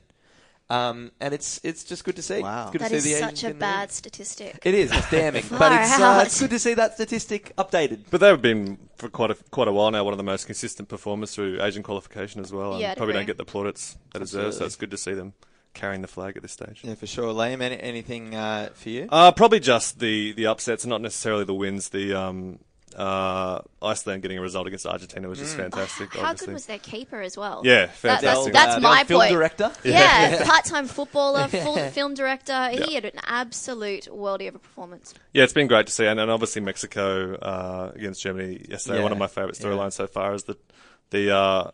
Um, 0.68 1.12
and 1.20 1.32
it's 1.32 1.60
it's 1.62 1.84
just 1.84 2.04
good 2.04 2.16
to 2.16 2.22
see. 2.22 2.42
Wow. 2.42 2.62
It's 2.64 2.72
good 2.72 2.80
That 2.80 2.88
to 2.90 2.96
is 2.96 3.04
the 3.04 3.10
such 3.12 3.22
Asians 3.22 3.38
a 3.38 3.42
getting 3.46 3.58
the 3.58 3.60
bad 3.60 3.92
statistic. 3.92 4.58
It 4.64 4.74
is. 4.74 4.90
It's 4.92 5.10
damning, 5.10 5.44
but 5.50 5.70
it's 5.80 5.98
uh, 6.00 6.22
it's 6.26 6.40
good 6.40 6.50
to 6.50 6.58
see 6.58 6.74
that 6.74 6.94
statistic 6.94 7.52
updated. 7.56 8.00
But 8.10 8.20
they've 8.20 8.42
been 8.42 8.78
for 8.96 9.08
quite 9.08 9.30
a 9.30 9.36
quite 9.52 9.68
a 9.68 9.72
while 9.72 9.92
now 9.92 10.02
one 10.02 10.12
of 10.12 10.18
the 10.18 10.24
most 10.24 10.46
consistent 10.46 10.88
performers 10.88 11.32
through 11.34 11.62
Asian 11.62 11.84
qualification 11.84 12.40
as 12.40 12.52
well, 12.52 12.72
and 12.72 12.80
Yeah, 12.80 12.90
I'd 12.90 12.96
probably 12.96 13.12
agree. 13.12 13.20
don't 13.20 13.26
get 13.28 13.36
the 13.36 13.44
plaudits 13.44 13.96
they 14.12 14.18
deserve. 14.18 14.54
So 14.54 14.64
it's 14.64 14.74
good 14.74 14.90
to 14.90 14.96
see 14.96 15.14
them 15.14 15.34
carrying 15.76 16.02
the 16.02 16.08
flag 16.08 16.36
at 16.36 16.42
this 16.42 16.52
stage. 16.52 16.80
Yeah, 16.82 16.94
for 16.96 17.06
sure. 17.06 17.32
Liam, 17.32 17.60
any, 17.60 17.78
anything 17.80 18.34
uh, 18.34 18.70
for 18.74 18.88
you? 18.88 19.06
Uh, 19.08 19.30
probably 19.30 19.60
just 19.60 20.00
the 20.00 20.32
the 20.32 20.46
upsets, 20.46 20.84
not 20.84 21.00
necessarily 21.00 21.44
the 21.44 21.54
wins. 21.54 21.90
The 21.90 22.14
um, 22.14 22.58
uh, 22.96 23.60
Iceland 23.82 24.22
getting 24.22 24.38
a 24.38 24.40
result 24.40 24.66
against 24.66 24.86
Argentina 24.86 25.28
was 25.28 25.38
just 25.38 25.54
fantastic. 25.54 26.14
How 26.14 26.22
obviously. 26.30 26.46
good 26.46 26.52
was 26.54 26.66
their 26.66 26.78
keeper 26.78 27.20
as 27.20 27.36
well? 27.36 27.60
Yeah, 27.62 27.86
That- 28.02 28.22
that's 28.22 28.22
fantastic. 28.22 28.52
that's 28.54 28.76
Uh, 28.76 28.80
my 28.80 29.04
film 29.04 29.20
point. 29.20 29.32
director. 29.32 29.70
Yeah, 29.84 30.44
part-time 30.46 30.86
footballer, 30.98 31.46
full 31.48 31.76
film 31.90 32.14
director. 32.14 32.70
He 32.70 32.94
had 32.94 33.04
an 33.04 33.20
absolute 33.26 34.04
worldie 34.10 34.48
of 34.48 34.54
a 34.54 34.58
performance. 34.58 35.12
Yeah, 35.34 35.44
it's 35.44 35.52
been 35.52 35.66
great 35.66 35.86
to 35.88 35.92
see, 35.92 36.06
and, 36.06 36.18
and 36.18 36.30
obviously 36.30 36.62
Mexico 36.62 37.34
uh, 37.34 37.92
against 37.94 38.22
Germany 38.22 38.64
yesterday. 38.68 38.96
Yeah. 38.98 39.02
One 39.02 39.12
of 39.12 39.18
my 39.18 39.26
favourite 39.26 39.60
Yeah. 39.60 39.66
storylines 39.66 39.92
so 39.92 40.06
far 40.06 40.32
is 40.34 40.44
that 40.44 40.58
the 41.10 41.36
uh, 41.36 41.70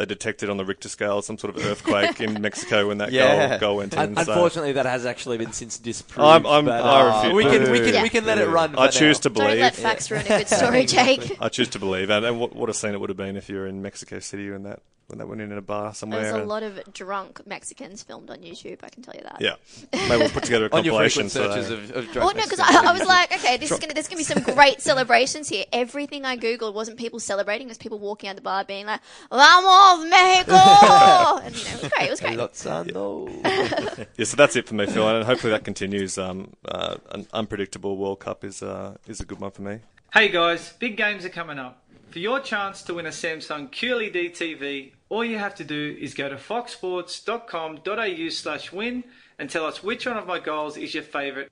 they 0.00 0.06
detected 0.06 0.48
on 0.48 0.56
the 0.56 0.64
Richter 0.64 0.88
scale 0.88 1.20
some 1.20 1.36
sort 1.36 1.54
of 1.54 1.62
earthquake 1.62 2.22
in 2.22 2.40
Mexico 2.48 2.88
when 2.88 2.98
that 2.98 3.12
Yeah. 3.12 3.50
goal, 3.50 3.58
goal 3.58 3.76
went 3.76 3.92
in. 3.92 4.16
So 4.16 4.20
Unfortunately, 4.22 4.72
that 4.72 4.86
has 4.86 5.04
actually 5.04 5.36
been 5.36 5.52
since 5.52 5.76
disproved. 5.78 6.24
I'm- 6.26 6.46
I'm- 6.46 6.64
but, 6.64 6.82
I 6.82 7.00
uh, 7.02 7.16
refuse- 7.18 7.34
we 7.34 7.44
can 7.44 7.70
we 7.70 7.78
can 7.80 7.94
Yeah. 7.94 8.02
we 8.02 8.08
can 8.08 8.24
let 8.24 8.38
it 8.38 8.48
run. 8.48 8.74
I 8.78 8.88
choose 8.88 9.18
now. 9.18 9.22
to 9.24 9.28
Don't 9.28 9.44
believe. 9.46 9.60
let 9.60 9.76
facts 9.76 10.10
ruin 10.10 10.24
a 10.24 10.28
good 10.28 10.48
story, 10.48 10.86
Jake. 10.96 11.36
I 11.38 11.50
choose 11.50 11.68
to 11.68 11.78
believe, 11.78 12.08
and, 12.08 12.24
and 12.24 12.40
what, 12.40 12.56
what 12.56 12.70
a 12.70 12.74
scene 12.74 12.94
it 12.94 13.00
would 13.00 13.10
have 13.10 13.18
been 13.18 13.36
if 13.36 13.50
you 13.50 13.56
were 13.56 13.66
in 13.66 13.82
Mexico 13.82 14.20
City 14.20 14.50
when 14.50 14.62
that 14.62 14.80
when 15.10 15.18
that 15.18 15.26
went 15.28 15.40
in 15.40 15.52
in 15.52 15.58
a 15.58 15.62
bar 15.62 15.92
somewhere. 15.94 16.22
There's 16.22 16.34
a 16.34 16.38
and- 16.40 16.48
lot 16.48 16.62
of 16.62 16.80
drunk 16.92 17.46
Mexicans 17.46 18.02
filmed 18.02 18.30
on 18.30 18.38
YouTube. 18.38 18.78
I 18.82 18.88
can 18.88 19.02
tell 19.02 19.14
you 19.14 19.22
that. 19.22 19.36
yeah, 19.40 19.54
maybe 19.92 20.16
we'll 20.18 20.28
put 20.30 20.44
together 20.44 20.66
a 20.66 20.70
on 20.76 20.84
your 20.84 20.92
compilation. 20.92 21.28
frequent 21.28 21.32
so 21.32 21.50
searches 21.50 21.68
they- 21.68 21.74
of, 21.74 22.04
of 22.06 22.12
drunk 22.12 22.26
Well, 22.26 22.34
no, 22.34 22.42
because 22.42 22.60
I, 22.60 22.88
I 22.88 22.92
was 22.92 23.06
like, 23.06 23.32
okay, 23.34 23.56
this 23.56 23.70
is 23.70 23.78
gonna, 23.78 23.92
there's 23.94 24.08
gonna 24.08 24.18
be 24.18 24.24
some 24.24 24.42
great 24.42 24.80
celebrations 24.80 25.48
here. 25.48 25.64
Everything 25.72 26.24
I 26.24 26.36
googled 26.36 26.74
wasn't 26.74 26.98
people 26.98 27.20
celebrating; 27.20 27.66
it 27.66 27.70
was 27.70 27.78
people 27.78 27.98
walking 27.98 28.30
out 28.30 28.36
the 28.36 28.42
bar 28.42 28.64
being 28.64 28.86
like, 28.86 29.00
"Vamos 29.30 30.08
Mexico!" 30.08 30.56
and 31.44 31.56
you 31.56 31.64
know, 31.64 31.70
it 31.70 31.82
was 31.82 31.90
great. 31.90 32.06
It 32.06 32.10
was 32.10 32.20
great. 32.20 32.38
Lozano. 32.38 34.06
yeah, 34.16 34.24
so 34.24 34.36
that's 34.36 34.56
it 34.56 34.66
for 34.68 34.74
me, 34.74 34.86
Phil, 34.86 35.08
and 35.08 35.24
hopefully 35.24 35.50
that 35.52 35.64
continues. 35.64 36.18
Um, 36.18 36.52
uh, 36.64 36.96
an 37.10 37.26
unpredictable 37.32 37.96
World 37.96 38.20
Cup 38.20 38.44
is 38.44 38.62
uh, 38.62 38.96
is 39.06 39.20
a 39.20 39.24
good 39.24 39.40
one 39.40 39.50
for 39.50 39.62
me. 39.62 39.80
Hey 40.12 40.28
guys, 40.28 40.72
big 40.78 40.96
games 40.96 41.24
are 41.24 41.28
coming 41.30 41.58
up. 41.58 41.82
For 42.10 42.18
your 42.18 42.40
chance 42.40 42.82
to 42.82 42.94
win 42.94 43.06
a 43.06 43.10
Samsung 43.10 43.70
QLED 43.70 44.32
TV, 44.32 44.92
all 45.10 45.24
you 45.24 45.38
have 45.38 45.54
to 45.56 45.64
do 45.64 45.96
is 46.00 46.14
go 46.14 46.30
to 46.30 46.36
foxsports.com.au 46.36 48.28
slash 48.30 48.72
win 48.72 49.04
and 49.38 49.50
tell 49.50 49.66
us 49.66 49.82
which 49.82 50.06
one 50.06 50.16
of 50.16 50.26
my 50.26 50.38
goals 50.38 50.78
is 50.78 50.94
your 50.94 51.02
favourite. 51.02 51.48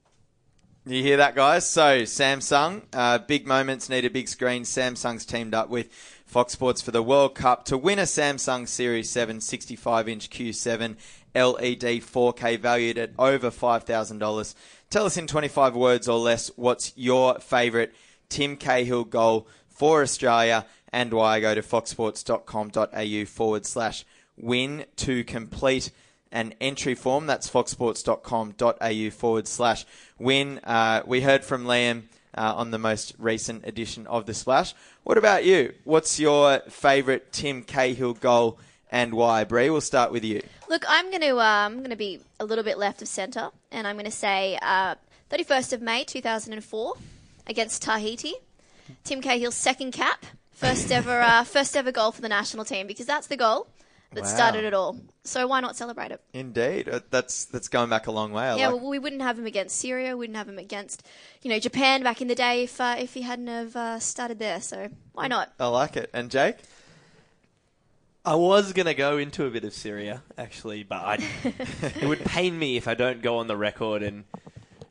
You 0.87 1.03
hear 1.03 1.19
that, 1.19 1.35
guys? 1.35 1.67
So, 1.67 2.03
Samsung, 2.03 2.83
uh, 2.95 3.19
big 3.19 3.47
moments 3.47 3.91
need 3.91 4.07
a 4.07 4.11
big 4.11 4.29
screen. 4.29 4.63
Samsung's 4.63 5.27
teamed 5.27 5.53
up 5.53 5.69
with 5.69 5.93
Fox 6.25 6.55
Sports 6.55 6.81
for 6.81 6.93
the 6.93 7.03
World 7.03 7.35
Cup 7.35 7.67
to 7.67 7.77
win 7.77 7.99
a 7.99 8.03
Samsung 8.03 8.67
Series 8.67 9.11
7 9.11 9.41
65 9.41 10.09
inch 10.09 10.31
Q7 10.31 10.97
LED 11.35 12.01
4K 12.03 12.59
valued 12.59 12.97
at 12.97 13.11
over 13.19 13.51
$5,000. 13.51 14.55
Tell 14.89 15.05
us 15.05 15.17
in 15.19 15.27
25 15.27 15.75
words 15.75 16.09
or 16.09 16.19
less 16.19 16.51
what's 16.57 16.93
your 16.97 17.39
favourite 17.41 17.93
Tim 18.29 18.57
Cahill 18.57 19.05
goal 19.05 19.47
for 19.79 20.03
Australia 20.03 20.67
and 20.93 21.13
why. 21.13 21.41
Go 21.41 21.55
to 21.55 21.63
foxsports.com.au 21.63 23.25
forward 23.27 23.65
slash 23.65 24.05
win 24.37 24.85
to 24.97 25.25
complete 25.25 25.91
an 26.33 26.55
entry 26.61 26.95
form. 26.95 27.27
That's 27.27 27.49
foxsports.com.au 27.49 29.11
forward 29.11 29.49
slash 29.49 29.87
win. 30.19 30.59
Uh, 30.65 31.03
we 31.07 31.21
heard 31.21 31.45
from 31.45 31.65
Liam 31.65 32.05
uh, 32.35 32.55
on 32.57 32.71
the 32.71 32.79
most 32.79 33.15
recent 33.19 33.67
edition 33.67 34.07
of 34.07 34.27
the 34.27 34.35
Splash. 34.35 34.75
What 35.05 35.17
about 35.17 35.45
you? 35.45 35.75
What's 35.85 36.21
your 36.21 36.61
favourite 36.69 37.33
Tim 37.33 37.63
Cahill 37.63 38.15
goal 38.15 38.59
and 38.91 39.15
why? 39.15 39.45
Bre, 39.45 39.71
we'll 39.71 39.81
start 39.81 40.13
with 40.13 40.25
you. 40.25 40.43
Look, 40.69 40.85
I'm 40.89 41.11
going 41.11 41.23
to 41.23 41.39
uh, 41.39 41.67
I'm 41.67 41.79
going 41.79 41.91
to 41.91 41.97
be 41.97 42.21
a 42.41 42.45
little 42.45 42.65
bit 42.65 42.79
left 42.79 43.01
of 43.01 43.09
centre, 43.09 43.51
and 43.73 43.87
I'm 43.87 43.97
going 43.97 44.05
to 44.05 44.11
say 44.11 44.59
uh, 44.61 44.97
31st 45.31 45.73
of 45.73 45.83
May 45.83 46.05
2004 46.05 46.95
against 47.47 47.83
Tahiti. 47.83 48.35
Tim 49.05 49.21
Cahill's 49.21 49.55
second 49.55 49.93
cap, 49.93 50.25
first 50.53 50.91
ever 50.93 51.21
uh, 51.21 51.45
first 51.57 51.77
ever 51.77 51.93
goal 51.93 52.13
for 52.13 52.21
the 52.23 52.29
national 52.29 52.65
team 52.65 52.87
because 52.87 53.07
that's 53.07 53.27
the 53.27 53.37
goal 53.37 53.69
that 54.13 54.23
Wow. 54.25 54.29
started 54.29 54.65
it 54.65 54.73
all. 54.73 54.99
So 55.25 55.47
why 55.47 55.61
not 55.61 55.77
celebrate 55.77 56.11
it? 56.13 56.23
Indeed, 56.33 56.89
Uh, 56.89 57.01
that's 57.11 57.45
that's 57.45 57.69
going 57.69 57.91
back 57.91 58.07
a 58.07 58.11
long 58.11 58.33
way. 58.33 58.45
I 58.45 58.57
yeah, 58.57 58.69
like- 58.69 58.81
well, 58.81 58.91
we 58.91 58.99
wouldn't 58.99 59.21
have 59.23 59.39
him 59.39 59.45
against 59.47 59.77
Syria. 59.79 60.11
We 60.11 60.21
wouldn't 60.21 60.37
have 60.39 60.49
him 60.49 60.59
against, 60.59 61.07
you 61.43 61.51
know, 61.51 61.59
Japan 61.59 62.03
back 62.03 62.23
in 62.23 62.29
the 62.29 62.35
day 62.35 62.63
if 62.65 62.81
uh, 62.81 62.97
if 62.99 63.13
he 63.15 63.23
hadn't 63.23 63.49
have 63.49 63.77
uh, 63.77 63.99
started 63.99 64.39
there. 64.39 64.61
So 64.63 64.89
why 65.13 65.29
not? 65.29 65.53
I 65.61 65.67
like 65.69 65.97
it. 65.97 66.09
And 66.15 66.31
Jake? 66.31 66.57
I 68.25 68.35
was 68.35 68.73
gonna 68.75 68.95
go 68.95 69.17
into 69.17 69.47
a 69.47 69.51
bit 69.51 69.65
of 69.65 69.73
Syria 69.73 70.23
actually, 70.37 70.83
but 70.83 70.97
I, 70.99 71.19
it 71.83 72.05
would 72.07 72.25
pain 72.25 72.59
me 72.59 72.77
if 72.77 72.87
I 72.89 72.95
don't 72.95 73.23
go 73.23 73.39
on 73.39 73.47
the 73.47 73.57
record 73.57 74.03
and 74.03 74.25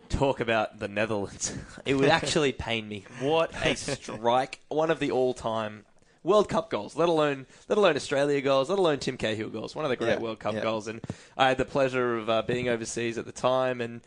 talk 0.09 0.39
about 0.39 0.79
the 0.79 0.87
Netherlands. 0.87 1.55
It 1.85 1.95
would 1.95 2.09
actually 2.09 2.51
pain 2.51 2.87
me. 2.87 3.05
What 3.21 3.51
a 3.63 3.75
strike! 3.75 4.59
One 4.69 4.91
of 4.91 4.99
the 4.99 5.11
all-time 5.11 5.85
World 6.23 6.49
Cup 6.49 6.69
goals, 6.69 6.95
let 6.97 7.07
alone 7.09 7.45
let 7.69 7.77
alone 7.77 7.95
Australia 7.95 8.41
goals, 8.41 8.69
let 8.69 8.77
alone 8.79 8.99
Tim 8.99 9.15
Cahill 9.17 9.49
goals. 9.49 9.75
One 9.75 9.85
of 9.85 9.89
the 9.89 9.95
great 9.95 10.15
Yeah, 10.15 10.19
World 10.19 10.39
Cup 10.39 10.55
yeah. 10.55 10.61
goals, 10.61 10.87
and 10.87 10.99
I 11.37 11.47
had 11.47 11.57
the 11.57 11.65
pleasure 11.65 12.17
of 12.17 12.29
uh, 12.29 12.41
being 12.41 12.67
overseas 12.67 13.17
at 13.17 13.25
the 13.25 13.31
time 13.31 13.81
and. 13.81 14.01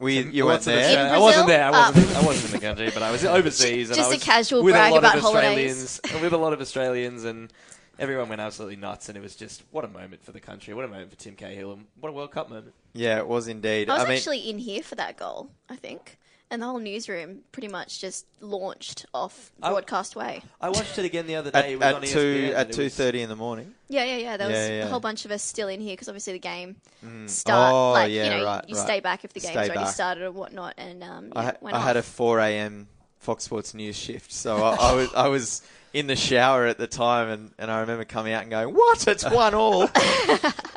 We, 0.00 0.20
you 0.22 0.46
weren't 0.46 0.62
there? 0.62 0.78
Australia- 0.78 1.12
I 1.12 1.18
wasn't 1.18 1.46
there. 1.48 1.64
I 1.64 1.70
wasn't, 1.72 2.16
I 2.16 2.24
wasn't 2.24 2.54
in 2.54 2.60
the 2.60 2.64
country, 2.68 2.90
but 2.94 3.02
I 3.02 3.10
was 3.10 3.24
overseas. 3.24 3.88
and 3.90 3.96
Just 3.96 4.10
I 4.10 4.12
a 4.12 4.14
was 4.14 4.22
casual 4.22 4.62
with 4.62 4.74
brag 4.74 4.92
a 4.92 4.94
lot 4.94 4.98
about 5.00 5.16
of 5.16 5.22
holidays. 5.22 5.98
Australians, 6.04 6.22
with 6.22 6.32
a 6.32 6.36
lot 6.36 6.52
of 6.52 6.60
Australians, 6.60 7.24
and 7.24 7.52
everyone 7.98 8.28
went 8.28 8.40
absolutely 8.40 8.76
nuts. 8.76 9.08
And 9.08 9.16
it 9.18 9.20
was 9.20 9.36
just 9.36 9.62
what 9.70 9.84
a 9.84 9.88
moment 9.88 10.24
for 10.24 10.32
the 10.32 10.40
country, 10.40 10.74
what 10.74 10.84
a 10.84 10.88
moment 10.88 11.10
for 11.10 11.16
Tim 11.16 11.34
Cahill, 11.34 11.72
and 11.72 11.86
what 12.00 12.08
a 12.10 12.12
World 12.12 12.30
Cup 12.32 12.48
moment. 12.48 12.74
Yeah, 12.92 13.18
it 13.18 13.26
was 13.28 13.48
indeed. 13.48 13.88
I 13.90 13.98
was 13.98 14.08
mean, 14.08 14.16
actually 14.16 14.50
in 14.50 14.58
here 14.58 14.82
for 14.82 14.94
that 14.96 15.16
goal, 15.16 15.50
I 15.68 15.76
think. 15.76 16.18
And 16.50 16.62
the 16.62 16.66
whole 16.66 16.78
newsroom 16.78 17.40
pretty 17.52 17.68
much 17.68 18.00
just 18.00 18.24
launched 18.40 19.04
off 19.12 19.52
I- 19.62 19.68
Broadcast 19.68 20.16
Way. 20.16 20.40
I 20.62 20.70
watched 20.70 20.98
it 20.98 21.04
again 21.04 21.26
the 21.26 21.36
other 21.36 21.50
day. 21.50 21.58
at, 21.58 21.68
it 21.70 21.76
was 21.76 21.82
at 21.84 22.02
ESPN, 22.02 22.12
two 22.12 22.44
and 22.46 22.54
at 22.54 22.70
it 22.70 22.72
two 22.72 22.82
was- 22.84 22.98
in 23.00 23.28
the 23.28 23.36
morning. 23.36 23.74
Yeah, 23.90 24.04
yeah, 24.04 24.16
yeah. 24.16 24.36
There 24.38 24.48
was 24.48 24.56
Yeah, 24.56 24.68
yeah. 24.68 24.84
a 24.84 24.88
whole 24.88 24.98
bunch 25.00 25.26
of 25.26 25.30
us 25.30 25.42
still 25.42 25.68
in 25.68 25.80
here 25.82 25.92
because 25.92 26.08
obviously 26.08 26.32
the 26.32 26.38
game 26.38 26.76
start. 27.26 27.72
Oh, 27.74 27.92
like 27.92 28.10
yeah, 28.12 28.24
you 28.24 28.38
know, 28.38 28.44
right, 28.46 28.64
you 28.66 28.76
right. 28.76 28.82
stay 28.84 29.00
back 29.00 29.24
if 29.24 29.34
the 29.34 29.40
game's 29.40 29.52
Stay 29.52 29.58
already 29.66 29.74
back. 29.74 29.88
started 29.94 30.22
or 30.24 30.30
whatnot. 30.32 30.72
And 30.78 31.02
um, 31.04 31.32
I, 31.36 31.44
ha- 31.44 31.52
went 31.60 31.76
I 31.76 31.80
had 31.80 31.98
a 31.98 32.02
four 32.02 32.38
a.m. 32.40 32.88
Fox 33.18 33.44
Sports 33.44 33.74
News 33.74 33.96
shift, 33.96 34.32
so 34.32 34.56
I, 34.56 34.74
I 34.76 34.92
was 34.94 35.14
I 35.14 35.28
was 35.28 35.62
in 35.98 36.06
the 36.06 36.14
shower 36.16 36.66
at 36.66 36.78
the 36.78 36.86
time, 36.86 37.28
and, 37.28 37.50
and 37.58 37.70
I 37.70 37.80
remember 37.80 38.04
coming 38.04 38.32
out 38.32 38.42
and 38.42 38.50
going, 38.50 38.72
"What? 38.74 39.06
It's 39.08 39.28
one 39.28 39.54
all." 39.54 39.82
it 39.94 39.94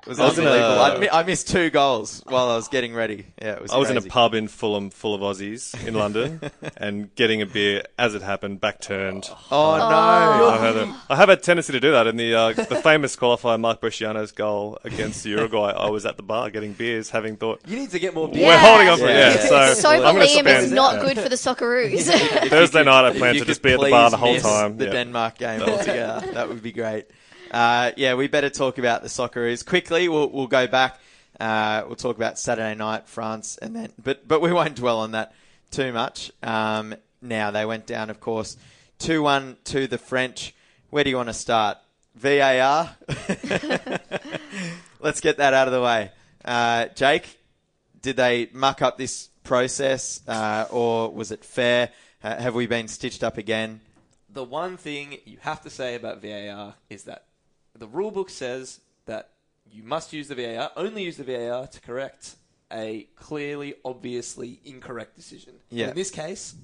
was 0.07 0.19
I 0.19 0.25
was 0.25 0.39
in 0.39 0.47
a- 0.47 0.49
unbelievable. 0.49 0.81
I, 0.81 0.97
mi- 0.97 1.09
I 1.09 1.23
missed 1.23 1.47
two 1.49 1.69
goals 1.69 2.23
while 2.25 2.49
I 2.49 2.55
was 2.55 2.67
getting 2.69 2.93
ready. 2.95 3.27
Yeah, 3.41 3.53
it 3.53 3.61
was. 3.61 3.71
I 3.71 3.77
was 3.77 3.89
in 3.91 3.97
a 3.97 4.01
crazy. 4.01 4.09
pub 4.09 4.33
in 4.33 4.47
Fulham 4.47 4.89
full 4.89 5.13
of 5.13 5.21
Aussies 5.21 5.75
in 5.87 5.93
London 5.93 6.41
and 6.77 7.13
getting 7.15 7.41
a 7.41 7.45
beer 7.45 7.83
as 7.99 8.15
it 8.15 8.21
happened, 8.23 8.59
back 8.61 8.81
turned. 8.81 9.29
Oh 9.51 9.77
no! 9.77 10.49
I, 10.49 10.57
had 10.57 10.75
a, 10.75 10.95
I 11.09 11.15
have 11.17 11.29
a 11.29 11.37
tendency 11.37 11.73
to 11.73 11.79
do 11.79 11.91
that. 11.91 12.07
In 12.07 12.17
the 12.17 12.33
uh, 12.33 12.53
the 12.53 12.77
famous 12.77 13.15
qualifier 13.15 13.59
Mark 13.59 13.79
Bresciano's 13.79 14.31
goal 14.31 14.79
against 14.83 15.23
Uruguay, 15.25 15.71
I 15.71 15.89
was 15.89 16.05
at 16.07 16.17
the 16.17 16.23
bar 16.23 16.49
getting 16.49 16.73
beers, 16.73 17.11
having 17.11 17.37
thought, 17.37 17.61
You 17.67 17.75
need 17.77 17.91
to 17.91 17.99
get 17.99 18.15
more. 18.15 18.29
Yeah. 18.33 18.47
we're 18.47 18.57
holding 18.57 18.87
on 18.87 18.97
for 18.97 19.05
Yeah. 19.05 19.35
yeah. 19.35 19.37
So, 19.37 19.73
So 19.75 19.89
I'm 19.89 20.15
going 20.15 20.27
to 20.27 20.33
Liam 20.33 20.47
is 20.47 20.63
spend 20.63 20.71
not 20.73 21.01
good 21.01 21.19
for 21.19 21.29
the 21.29 21.35
Socceroos. 21.35 22.49
Thursday 22.49 22.83
night. 22.83 23.05
I 23.05 23.09
If 23.11 23.17
plan 23.17 23.35
you 23.35 23.41
to 23.41 23.45
just 23.45 23.61
could 23.61 23.67
be 23.67 23.73
at 23.73 23.79
the 23.81 23.89
bar 23.91 24.09
please 24.09 24.11
the 24.11 24.17
whole 24.17 24.33
miss 24.33 24.43
time. 24.43 24.77
The 24.77 24.85
Yeah. 24.85 24.91
Denmark 25.11 25.37
game 25.37 25.61
altogether. 25.67 26.25
that 26.31 26.47
would 26.47 26.63
be 26.63 26.71
great. 26.71 27.05
Uh, 27.51 27.91
yeah, 27.97 28.13
we 28.13 28.29
better 28.29 28.49
talk 28.49 28.77
about 28.77 29.01
the 29.01 29.09
Socceroos 29.09 29.65
quickly. 29.65 30.07
We'll 30.07 30.29
we'll 30.29 30.47
go 30.47 30.67
back. 30.67 30.99
Uh, 31.37 31.83
we'll 31.85 31.97
talk 31.97 32.15
about 32.15 32.39
Saturday 32.39 32.75
night 32.75 33.09
France, 33.09 33.57
and 33.61 33.75
then 33.75 33.91
but 34.01 34.25
but 34.25 34.41
we 34.41 34.53
won't 34.53 34.75
dwell 34.75 34.99
on 34.99 35.11
that 35.11 35.33
too 35.69 35.91
much. 35.91 36.31
Um, 36.41 36.95
now 37.21 37.51
they 37.51 37.65
went 37.65 37.85
down, 37.85 38.09
of 38.09 38.21
course, 38.21 38.55
two 38.99 39.21
one 39.21 39.57
to 39.65 39.85
the 39.85 39.97
French. 39.97 40.55
Where 40.91 41.03
do 41.03 41.09
you 41.09 41.17
want 41.17 41.27
to 41.27 41.33
start? 41.33 41.77
VAR. 42.15 42.95
Let's 45.01 45.19
get 45.19 45.37
that 45.37 45.53
out 45.53 45.67
of 45.67 45.73
the 45.73 45.81
way. 45.81 46.11
Uh, 46.45 46.85
Jake, 46.95 47.37
did 48.01 48.15
they 48.15 48.49
muck 48.53 48.81
up 48.81 48.97
this 48.97 49.27
process, 49.43 50.21
uh, 50.25 50.67
or 50.69 51.11
was 51.11 51.31
it 51.31 51.43
fair? 51.43 51.89
Uh, 52.23 52.37
have 52.37 52.55
we 52.55 52.65
been 52.67 52.87
stitched 52.87 53.23
up 53.23 53.37
again? 53.37 53.81
The 54.33 54.43
one 54.43 54.77
thing 54.77 55.17
you 55.25 55.37
have 55.41 55.61
to 55.61 55.69
say 55.69 55.95
about 55.95 56.21
VAR 56.21 56.75
is 56.89 57.03
that 57.03 57.25
the 57.77 57.87
rule 57.87 58.11
book 58.11 58.29
says 58.29 58.79
that 59.05 59.31
you 59.69 59.83
must 59.83 60.13
use 60.13 60.27
the 60.27 60.35
VAR, 60.35 60.71
only 60.75 61.03
use 61.03 61.17
the 61.17 61.23
VAR 61.23 61.67
to 61.67 61.81
correct 61.81 62.35
a 62.71 63.07
clearly, 63.15 63.75
obviously 63.83 64.59
incorrect 64.63 65.15
decision. 65.15 65.53
Yeah. 65.69 65.89
In 65.89 65.95
this 65.95 66.11
case, 66.11 66.55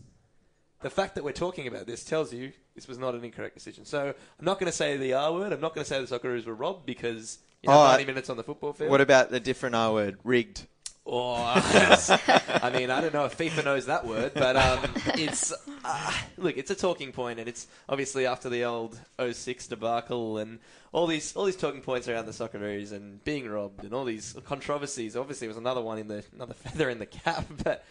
the 0.82 0.90
fact 0.90 1.16
that 1.16 1.24
we're 1.24 1.32
talking 1.34 1.68
about 1.68 1.86
this 1.88 2.04
tells 2.04 2.34
you 2.34 2.54
this 2.76 2.88
was 2.88 2.98
not 2.98 3.16
an 3.16 3.24
incorrect 3.24 3.56
decision. 3.56 3.86
So 3.86 4.14
I'm 4.40 4.46
not 4.46 4.60
going 4.60 4.72
to 4.72 4.76
say 4.76 4.98
the 4.98 5.14
R 5.14 5.34
word. 5.34 5.52
I'm 5.52 5.62
not 5.62 5.74
going 5.74 5.84
to 5.84 5.90
say 5.90 6.04
the 6.04 6.20
Socceroos 6.20 6.46
were 6.46 6.54
robbed 6.54 6.86
because 6.86 7.40
you 7.62 7.72
have 7.72 7.80
Oh, 7.80 7.88
90 7.88 8.06
minutes 8.06 8.30
on 8.30 8.38
the 8.38 8.44
football 8.44 8.74
field. 8.74 8.92
What 8.92 9.02
about 9.02 9.32
the 9.32 9.40
different 9.40 9.76
R 9.76 9.92
word? 9.94 10.20
Rigged. 10.24 10.68
Or, 11.10 11.38
I 11.40 12.70
mean, 12.74 12.90
I 12.90 13.00
don't 13.00 13.14
know 13.14 13.24
if 13.24 13.38
FIFA 13.38 13.64
knows 13.64 13.86
that 13.86 14.06
word, 14.06 14.34
but 14.34 14.58
um, 14.58 14.92
it's 15.16 15.54
uh, 15.86 16.14
look, 16.36 16.58
it's 16.58 16.70
a 16.70 16.76
talking 16.76 17.14
point, 17.14 17.40
and 17.40 17.48
it's 17.48 17.66
obviously 17.88 18.26
after 18.26 18.50
the 18.50 18.66
old 18.66 19.00
06 19.18 19.68
debacle 19.68 20.38
and 20.38 20.60
all 20.92 21.08
these 21.08 21.34
all 21.34 21.46
these 21.46 21.56
talking 21.56 21.80
points 21.80 22.10
around 22.10 22.26
the 22.26 22.34
Socceroos 22.34 22.92
and 22.92 23.24
being 23.24 23.48
robbed 23.48 23.86
and 23.86 23.94
all 23.94 24.04
these 24.04 24.36
controversies. 24.44 25.16
Obviously, 25.16 25.46
it 25.46 25.48
was 25.48 25.56
another 25.56 25.82
one 25.82 25.98
in 25.98 26.10
the 26.10 26.26
another 26.36 26.54
feather 26.66 26.90
in 26.90 27.00
the 27.00 27.06
cap, 27.06 27.46
but. 27.64 27.86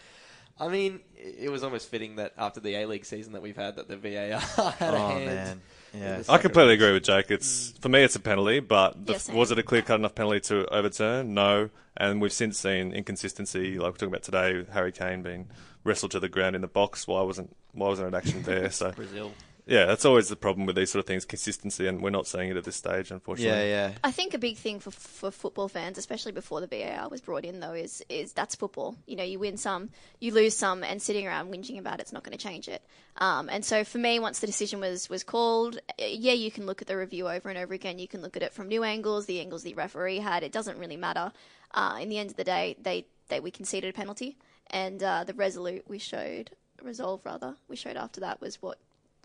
I 0.59 0.67
mean, 0.69 1.01
it 1.15 1.51
was 1.51 1.63
almost 1.63 1.89
fitting 1.89 2.15
that 2.17 2.33
after 2.37 2.59
the 2.59 2.75
A 2.75 2.85
League 2.87 3.05
season 3.05 3.33
that 3.33 3.41
we've 3.41 3.55
had, 3.55 3.75
that 3.75 3.87
the 3.87 3.97
VAR 3.97 4.39
had 4.71 4.93
a 4.93 4.97
Oh 4.97 5.07
hand. 5.09 5.25
man, 5.25 5.61
yeah. 5.93 6.23
I 6.29 6.37
completely 6.37 6.73
agree 6.73 6.93
with 6.93 7.03
Jake. 7.03 7.29
It's 7.29 7.71
mm. 7.71 7.81
for 7.81 7.89
me, 7.89 8.03
it's 8.03 8.15
a 8.15 8.19
penalty, 8.19 8.59
but 8.59 9.05
the, 9.05 9.13
Yes, 9.13 9.29
was 9.29 9.51
it 9.51 9.59
a 9.59 9.63
clear 9.63 9.81
cut 9.81 9.99
enough 9.99 10.15
penalty 10.15 10.39
to 10.41 10.65
overturn? 10.73 11.33
No, 11.33 11.69
and 11.95 12.19
we've 12.21 12.33
since 12.33 12.57
seen 12.59 12.91
inconsistency, 12.93 13.77
like 13.77 13.91
we're 13.93 13.97
talking 13.97 14.07
about 14.09 14.23
today, 14.23 14.65
Harry 14.71 14.91
Kane 14.91 15.21
being 15.21 15.47
wrestled 15.83 16.11
to 16.11 16.19
the 16.19 16.29
ground 16.29 16.55
in 16.55 16.61
the 16.61 16.67
box. 16.67 17.07
Why 17.07 17.21
wasn't 17.21 17.55
why 17.73 17.87
wasn't 17.87 18.13
it 18.13 18.17
action 18.17 18.41
there? 18.43 18.69
So 18.71 18.91
Brazil. 18.91 19.31
Yeah, 19.67 19.85
that's 19.85 20.05
always 20.05 20.29
the 20.29 20.37
problem 20.37 20.65
with 20.65 20.77
these 20.77 20.89
sort 20.89 21.01
of 21.01 21.05
things: 21.05 21.25
consistency, 21.25 21.87
and 21.87 22.01
we're 22.01 22.09
not 22.09 22.25
seeing 22.25 22.49
it 22.49 22.55
at 22.55 22.63
this 22.63 22.77
stage, 22.77 23.11
unfortunately. 23.11 23.69
Yeah, 23.69 23.87
yeah. 23.89 23.91
I 24.01 24.11
think 24.11 24.33
a 24.33 24.37
big 24.37 24.55
thing 24.55 24.79
for 24.79 24.91
for 24.91 25.29
football 25.29 25.67
fans, 25.67 25.97
especially 25.97 26.31
before 26.31 26.61
the 26.61 26.67
VAR 26.67 27.09
was 27.09 27.19
brought 27.19 27.43
in, 27.43 27.59
though, 27.59 27.73
is 27.73 28.01
is 28.07 28.31
that's 28.31 28.55
football. 28.55 28.95
You 29.05 29.17
know, 29.17 29.25
you 29.25 29.39
win 29.39 29.57
some, 29.57 29.89
you 30.21 30.33
lose 30.33 30.55
some, 30.55 30.85
and 30.85 31.01
sitting 31.01 31.27
around 31.27 31.51
whinging 31.51 31.79
about 31.79 31.99
it's 31.99 32.13
not 32.13 32.23
going 32.23 32.37
to 32.37 32.43
change 32.43 32.69
it. 32.69 32.81
Um, 33.17 33.49
and 33.49 33.65
so 33.65 33.83
for 33.83 33.97
me, 33.97 34.19
once 34.19 34.39
the 34.39 34.47
decision 34.47 34.79
was 34.79 35.09
was 35.09 35.23
called, 35.25 35.79
eh, 35.99 36.15
yeah, 36.17 36.33
you 36.33 36.49
can 36.49 36.65
look 36.65 36.81
at 36.81 36.87
the 36.87 36.95
review 36.95 37.27
over 37.27 37.49
and 37.49 37.57
over 37.57 37.73
again. 37.73 37.99
You 37.99 38.07
can 38.07 38.21
look 38.21 38.37
at 38.37 38.43
it 38.43 38.53
from 38.53 38.69
new 38.69 38.85
angles, 38.85 39.25
the 39.25 39.41
angles 39.41 39.63
the 39.63 39.73
referee 39.73 40.19
had. 40.19 40.43
It 40.43 40.53
doesn't 40.53 40.77
really 40.77 40.97
matter. 40.97 41.33
Uh, 41.73 41.97
in 42.01 42.07
the 42.07 42.19
end 42.19 42.29
of 42.29 42.37
the 42.37 42.45
day, 42.45 42.77
they 42.81 43.05
they 43.27 43.41
we 43.41 43.51
conceded 43.51 43.89
a 43.89 43.97
penalty, 43.97 44.37
and 44.67 45.03
uh, 45.03 45.25
the 45.25 45.33
resolute 45.33 45.83
we 45.89 45.99
showed 45.99 46.51
resolve 46.83 47.25
rather 47.25 47.55
we 47.67 47.75
showed 47.75 47.97
after 47.97 48.19
that 48.21 48.39
was 48.39 48.61
what 48.61 48.77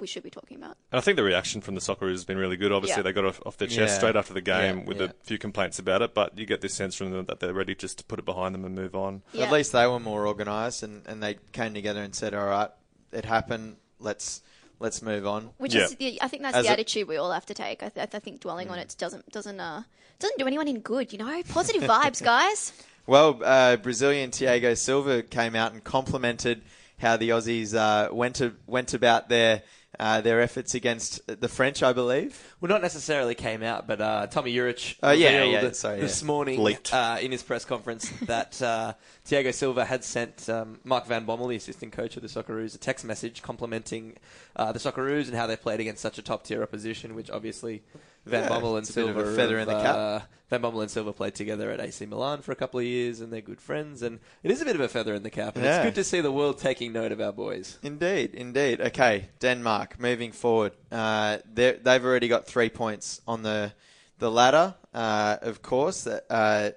we 0.03 0.07
should 0.07 0.23
be 0.23 0.29
talking 0.29 0.59
about. 0.59 0.77
And 0.91 0.99
I 0.99 1.01
think 1.01 1.17
the 1.17 1.23
reaction 1.23 1.63
from 1.63 1.75
the 1.75 1.81
Socceroos 1.81 2.11
has 2.11 2.25
been 2.27 2.37
really 2.37 2.59
good. 2.59 2.71
Obviously, 2.73 2.99
Yeah. 2.99 3.03
they 3.05 3.13
got 3.13 3.25
off, 3.25 3.41
off 3.47 3.57
their 3.57 3.69
chest 3.69 3.93
Yeah. 3.95 3.99
straight 3.99 4.17
after 4.17 4.35
the 4.35 4.43
game 4.43 4.81
Yeah, 4.81 4.85
with 4.85 4.99
yeah. 5.01 5.07
a 5.07 5.13
few 5.25 5.39
complaints 5.39 5.79
about 5.79 6.03
it, 6.03 6.13
but 6.13 6.37
you 6.37 6.45
get 6.45 6.61
this 6.61 6.75
sense 6.75 6.95
from 6.95 7.11
them 7.13 7.25
that 7.27 7.41
they're 7.41 7.55
ready 7.55 7.75
just 7.75 7.97
to 7.99 8.05
put 8.05 8.19
it 8.19 8.27
behind 8.27 8.55
them 8.55 8.65
and 8.67 8.75
move 8.75 8.95
on. 8.95 9.23
Yeah. 9.33 9.47
At 9.47 9.53
least 9.53 9.73
they 9.73 9.87
were 9.87 9.99
more 10.01 10.27
organised, 10.27 10.83
and, 10.83 11.07
and 11.07 11.23
they 11.23 11.39
came 11.53 11.73
together 11.73 12.03
and 12.03 12.15
said, 12.15 12.35
"All 12.35 12.47
right, 12.47 12.69
it 13.13 13.25
happened. 13.25 13.77
Let's 13.99 14.43
let's 14.81 15.01
move 15.01 15.27
on." 15.27 15.51
Which 15.59 15.75
Yeah. 15.75 15.85
is, 15.85 15.95
the, 15.95 16.21
I 16.21 16.29
think 16.29 16.43
that's 16.43 16.57
As 16.57 16.67
the 16.67 16.73
attitude 16.73 17.07
we 17.09 17.17
all 17.17 17.31
have 17.33 17.47
to 17.47 17.55
take. 17.55 17.83
I, 17.83 17.89
th- 17.89 18.09
I 18.13 18.19
think 18.19 18.41
dwelling 18.41 18.69
on 18.69 18.79
it 18.79 18.95
doesn't 18.99 19.31
doesn't 19.31 19.61
uh 19.61 19.85
doesn't 20.19 20.39
do 20.39 20.47
anyone 20.47 20.69
any 20.69 20.81
good. 20.81 21.13
You 21.13 21.19
know, 21.21 21.43
positive 21.49 21.83
vibes, 21.85 22.23
guys. 22.25 22.73
Well, 23.07 23.41
uh, 23.45 23.77
Brazilian 23.77 24.31
Thiago 24.31 24.77
Silva 24.79 25.23
came 25.23 25.57
out 25.57 25.73
and 25.73 25.83
complimented 25.83 26.63
how 26.99 27.17
the 27.17 27.31
Aussies 27.31 27.75
uh, 27.75 28.15
went 28.15 28.37
to, 28.37 28.55
went 28.69 28.95
about 28.95 29.29
their 29.29 29.63
uh, 29.99 30.21
their 30.21 30.41
efforts 30.41 30.75
against 30.75 31.27
the 31.27 31.49
French, 31.49 31.83
I 31.83 31.93
believe. 31.93 32.55
Well, 32.61 32.71
not 32.71 32.83
necessarily 32.83 33.35
came 33.35 33.63
out, 33.63 33.87
but 33.87 34.01
uh, 34.01 34.27
Tomi 34.27 34.55
Juric 34.55 34.97
Oh, 35.03 35.11
yeah, 35.11 35.45
yeah, 35.45 35.71
sorry, 35.73 36.01
this 36.01 36.23
yeah. 36.23 36.27
morning 36.27 36.77
uh, 36.93 37.19
in 37.21 37.31
his 37.31 37.43
press 37.43 37.65
conference 37.65 38.11
that 38.23 38.61
uh, 38.63 38.95
Thiago 39.27 39.53
Silva 39.53 39.85
had 39.85 40.03
sent 40.03 40.49
um, 40.49 40.81
Mark 40.85 41.07
Van 41.07 41.27
Bommel, 41.27 41.49
the 41.49 41.57
assistant 41.57 41.93
coach 41.93 42.17
of 42.17 42.23
the 42.23 42.29
Socceroos, 42.29 42.75
a 42.75 42.79
text 42.79 43.05
message 43.05 43.43
complimenting 43.43 44.17
uh, 44.57 44.73
the 44.73 44.79
Socceroos 44.79 45.27
and 45.27 45.35
how 45.35 45.47
they 45.47 45.57
played 45.57 45.81
against 45.81 46.01
such 46.01 46.19
a 46.19 46.23
top 46.23 46.45
tier 46.45 46.63
opposition, 46.63 47.15
which 47.15 47.31
obviously 47.31 47.83
Van 48.25 48.45
Yeah, 48.45 48.49
Bommel 48.49 48.79
and 48.79 48.89
a 48.89 49.13
bit 49.15 49.27
of 49.27 49.37
feather 49.37 49.59
in 49.59 49.67
the 49.67 49.75
cap. 49.75 49.97
Uh, 49.97 50.21
Van 50.49 50.61
Bommel 50.61 50.83
and 50.83 50.91
Silva 50.91 51.13
played 51.13 51.35
together 51.35 51.71
at 51.71 51.81
AC 51.81 52.05
Milan 52.07 52.43
for 52.43 52.53
a 52.53 52.55
couple 52.55 52.79
of 52.79 52.85
years, 52.87 53.21
and 53.21 53.33
they're 53.33 53.41
good 53.41 53.61
friends. 53.61 54.03
And 54.03 54.21
it 54.43 54.51
is 54.51 54.61
a 54.61 54.65
bit 54.65 54.75
of 54.75 54.81
a 54.83 54.89
feather 54.89 55.15
in 55.15 55.23
the 55.23 55.31
cap. 55.31 55.57
And 55.57 55.65
Yeah. 55.65 55.79
it's 55.79 55.85
good 55.87 55.95
to 55.97 56.05
see 56.05 56.21
the 56.21 56.31
world 56.31 56.59
taking 56.59 56.93
note 56.93 57.11
of 57.11 57.21
our 57.21 57.33
boys. 57.33 57.79
Indeed, 57.83 58.35
indeed. 58.35 58.81
Okay, 58.81 59.31
Denmark 59.41 59.99
moving 59.99 60.31
forward. 60.31 60.73
Uh, 60.91 61.39
they've 61.53 62.05
already 62.05 62.29
got 62.29 62.47
three 62.47 62.69
points 62.71 63.21
on 63.27 63.43
the 63.43 63.73
the 64.19 64.31
ladder. 64.31 64.75
Uh, 64.95 65.39
of 65.43 65.63
course, 65.63 66.07
uh, 66.07 66.71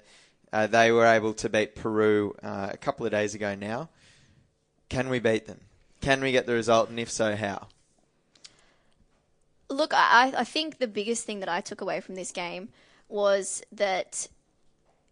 uh, 0.51 0.67
they 0.67 0.91
were 0.91 1.05
able 1.05 1.33
to 1.33 1.49
beat 1.49 1.75
Peru 1.75 2.33
uh, 2.41 2.69
a 2.71 2.77
couple 2.77 3.05
of 3.05 3.11
days 3.11 3.35
ago. 3.35 3.53
Now, 3.55 3.89
can 4.89 5.09
we 5.09 5.19
beat 5.19 5.45
them? 5.47 5.59
Can 6.01 6.21
we 6.21 6.31
get 6.31 6.45
the 6.45 6.53
result? 6.53 6.89
And 6.89 6.99
if 6.99 7.11
so, 7.11 7.35
how? 7.35 7.67
Look, 9.69 9.93
I, 9.93 10.33
I 10.37 10.43
think 10.43 10.77
the 10.77 10.87
biggest 10.87 11.25
thing 11.25 11.39
that 11.39 11.49
I 11.49 11.61
took 11.61 11.81
away 11.81 11.99
from 12.01 12.15
this 12.15 12.31
game 12.31 12.69
was 13.09 13.63
that 13.71 14.27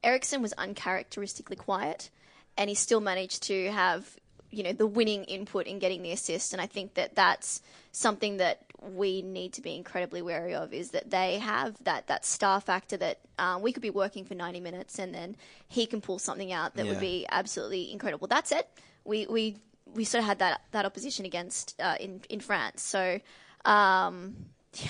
Eriksen 0.04 0.42
was 0.42 0.54
uncharacteristically 0.54 1.56
quiet, 1.56 2.10
and 2.58 2.70
he 2.70 2.76
still 2.76 3.02
managed 3.02 3.44
to 3.44 3.72
have, 3.72 4.18
you 4.52 4.63
know, 4.63 4.74
the 4.74 4.86
winning 4.88 5.24
input 5.26 5.66
in 5.66 5.80
getting 5.80 6.04
the 6.04 6.12
assist. 6.12 6.54
And 6.54 6.62
I 6.62 6.66
think 6.68 6.94
that 6.96 7.16
that's 7.16 7.62
something 7.92 8.38
that 8.38 8.62
we 8.92 9.22
need 9.22 9.54
to 9.54 9.62
be 9.62 9.76
incredibly 9.76 10.22
wary 10.22 10.54
of 10.54 10.74
is 10.74 10.92
that 10.92 11.10
they 11.10 11.38
have 11.39 11.76
that, 11.86 12.08
that 12.08 12.26
star 12.26 12.60
factor 12.60 12.98
that 12.98 13.20
um, 13.39 13.62
we 13.62 13.72
could 13.72 13.82
be 13.82 13.89
working 13.89 14.26
for 14.26 14.36
90 14.36 14.60
minutes 14.60 15.00
and 15.00 15.13
then 15.16 15.38
he 15.70 15.86
can 15.86 16.02
pull 16.02 16.20
something 16.20 16.52
out 16.52 16.76
that 16.76 16.86
Yeah. 16.86 16.92
would 16.92 17.00
be 17.00 17.26
absolutely 17.32 17.92
incredible. 17.94 18.28
that's 18.28 18.52
it 18.52 18.68
we, 19.06 19.26
we, 19.28 19.56
we 19.94 20.04
sort 20.04 20.20
of 20.22 20.26
had 20.28 20.39
that, 20.39 20.62
that 20.72 20.86
opposition 20.86 21.26
against 21.26 21.80
uh, 21.82 21.96
in, 22.00 22.22
in 22.30 22.39
France. 22.42 22.82
So, 22.84 23.22
um, 23.65 24.36
yeah, 24.76 24.89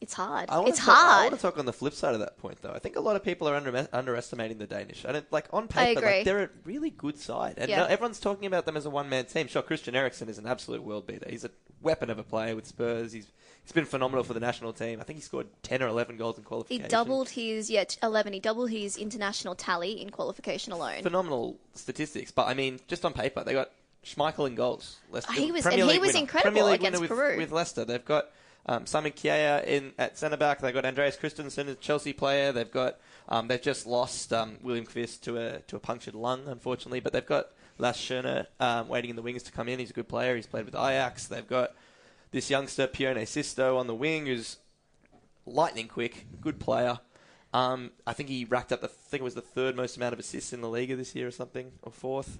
it's 0.00 0.14
hard. 0.14 0.48
It's 0.66 0.78
talk, 0.84 0.96
I 0.98 1.22
want 1.24 1.34
to 1.34 1.40
talk 1.40 1.58
on 1.58 1.66
the 1.66 1.72
flip 1.72 1.92
side 1.94 2.14
of 2.14 2.20
that 2.20 2.38
point, 2.38 2.62
though. 2.62 2.72
I 2.72 2.78
think 2.78 2.96
a 2.96 3.00
lot 3.00 3.16
of 3.16 3.24
people 3.24 3.48
are 3.48 3.54
under, 3.54 3.88
underestimating 3.92 4.58
the 4.58 4.66
Danish. 4.66 5.04
I 5.04 5.12
don't 5.12 5.30
like 5.32 5.46
on 5.52 5.68
paper, 5.68 6.00
like 6.00 6.24
they're 6.24 6.44
a 6.44 6.50
really 6.64 6.90
good 6.90 7.18
side, 7.18 7.54
and 7.58 7.68
Yeah. 7.68 7.86
everyone's 7.88 8.20
talking 8.20 8.46
about 8.46 8.64
them 8.66 8.76
as 8.76 8.86
a 8.86 8.90
one 8.90 9.08
man 9.08 9.26
team. 9.26 9.48
Sure, 9.48 9.62
Christian 9.62 9.94
Eriksen 9.94 10.28
is 10.28 10.38
an 10.38 10.46
absolute 10.46 10.82
world 10.82 11.06
beater. 11.06 11.26
He's 11.28 11.44
a 11.44 11.50
weapon 11.80 12.10
of 12.10 12.18
a 12.18 12.22
player 12.24 12.56
with 12.56 12.66
Spurs. 12.66 13.12
He's 13.12 13.26
he's 13.62 13.72
been 13.72 13.84
phenomenal 13.84 14.24
for 14.24 14.34
the 14.34 14.40
national 14.40 14.72
team. 14.72 15.00
I 15.00 15.04
think 15.04 15.18
he 15.18 15.22
scored 15.22 15.46
ten 15.62 15.82
or 15.82 15.88
eleven 15.88 16.16
goals 16.16 16.38
in 16.38 16.44
qualification. 16.44 16.84
He 16.84 16.88
doubled 16.88 17.30
his 17.30 17.70
yeah 17.70 17.84
eleven. 18.02 18.32
He 18.32 18.40
doubled 18.40 18.70
his 18.70 18.96
international 18.96 19.54
tally 19.54 20.00
in 20.00 20.10
qualification 20.10 20.72
alone. 20.72 21.02
phenomenal 21.02 21.56
statistics. 21.74 22.30
But 22.30 22.48
I 22.48 22.54
mean, 22.54 22.80
just 22.88 23.04
on 23.04 23.12
paper, 23.12 23.44
they 23.44 23.52
got 23.52 23.70
Schmeichel 24.04 24.46
in 24.46 24.54
goals. 24.54 24.98
Leicester, 25.10 25.32
He 25.32 25.52
was- 25.52 25.62
Premier 25.62 25.80
and 25.84 25.90
he 25.90 25.92
League 25.94 26.00
was 26.00 26.08
winner. 26.08 26.18
incredible 26.20 26.50
Premier 26.52 26.70
League 26.72 26.80
against 26.80 27.00
winner 27.00 27.14
with, 27.14 27.26
Peru. 27.28 27.36
with 27.38 27.52
Leicester. 27.52 27.84
They've 27.84 28.04
got 28.04 28.30
um, 28.66 28.86
Simon 28.86 29.12
in 29.66 29.92
at 29.98 30.18
centre 30.18 30.36
back. 30.36 30.60
They've 30.60 30.74
got 30.74 30.84
Andreas 30.84 31.16
Christensen, 31.16 31.68
a 31.68 31.74
Chelsea 31.74 32.12
player. 32.12 32.52
They've 32.52 32.70
got 32.70 32.98
um, 33.28 33.48
they've 33.48 33.60
just 33.62 33.86
lost 33.86 34.32
um, 34.32 34.58
William 34.62 34.86
Kvist 34.86 35.22
to 35.22 35.36
a 35.38 35.58
to 35.60 35.76
a 35.76 35.80
punctured 35.80 36.14
lung, 36.14 36.46
unfortunately. 36.46 37.00
But 37.00 37.12
they've 37.12 37.24
got 37.24 37.48
Lasse 37.78 37.98
Schöne 37.98 38.46
um, 38.60 38.88
waiting 38.88 39.10
in 39.10 39.16
the 39.16 39.22
wings 39.22 39.42
to 39.44 39.52
come 39.52 39.68
in. 39.68 39.78
He's 39.78 39.90
a 39.90 39.94
good 39.94 40.08
player. 40.08 40.36
He's 40.36 40.46
played 40.46 40.64
with 40.66 40.74
Ajax. 40.74 41.26
They've 41.26 41.46
got 41.46 41.70
this 42.30 42.50
youngster 42.50 42.86
Pione 42.86 43.24
Sisto 43.26 43.78
on 43.78 43.86
the 43.86 43.94
wing, 43.94 44.26
who's 44.26 44.58
lightning 45.46 45.88
quick, 45.88 46.26
good 46.40 46.60
player. 46.60 47.00
Um, 47.54 47.92
I 48.06 48.12
think 48.12 48.28
he 48.28 48.44
racked 48.44 48.72
up 48.72 48.80
the 48.80 48.88
I 48.88 48.90
think 49.10 49.20
it 49.22 49.24
was 49.24 49.34
the 49.34 49.40
third 49.40 49.74
most 49.76 49.96
amount 49.96 50.12
of 50.12 50.18
assists 50.18 50.52
in 50.52 50.60
the 50.60 50.68
Liga 50.68 50.96
this 50.96 51.14
year 51.14 51.26
or 51.26 51.30
something, 51.30 51.72
or 51.82 51.90
fourth. 51.92 52.38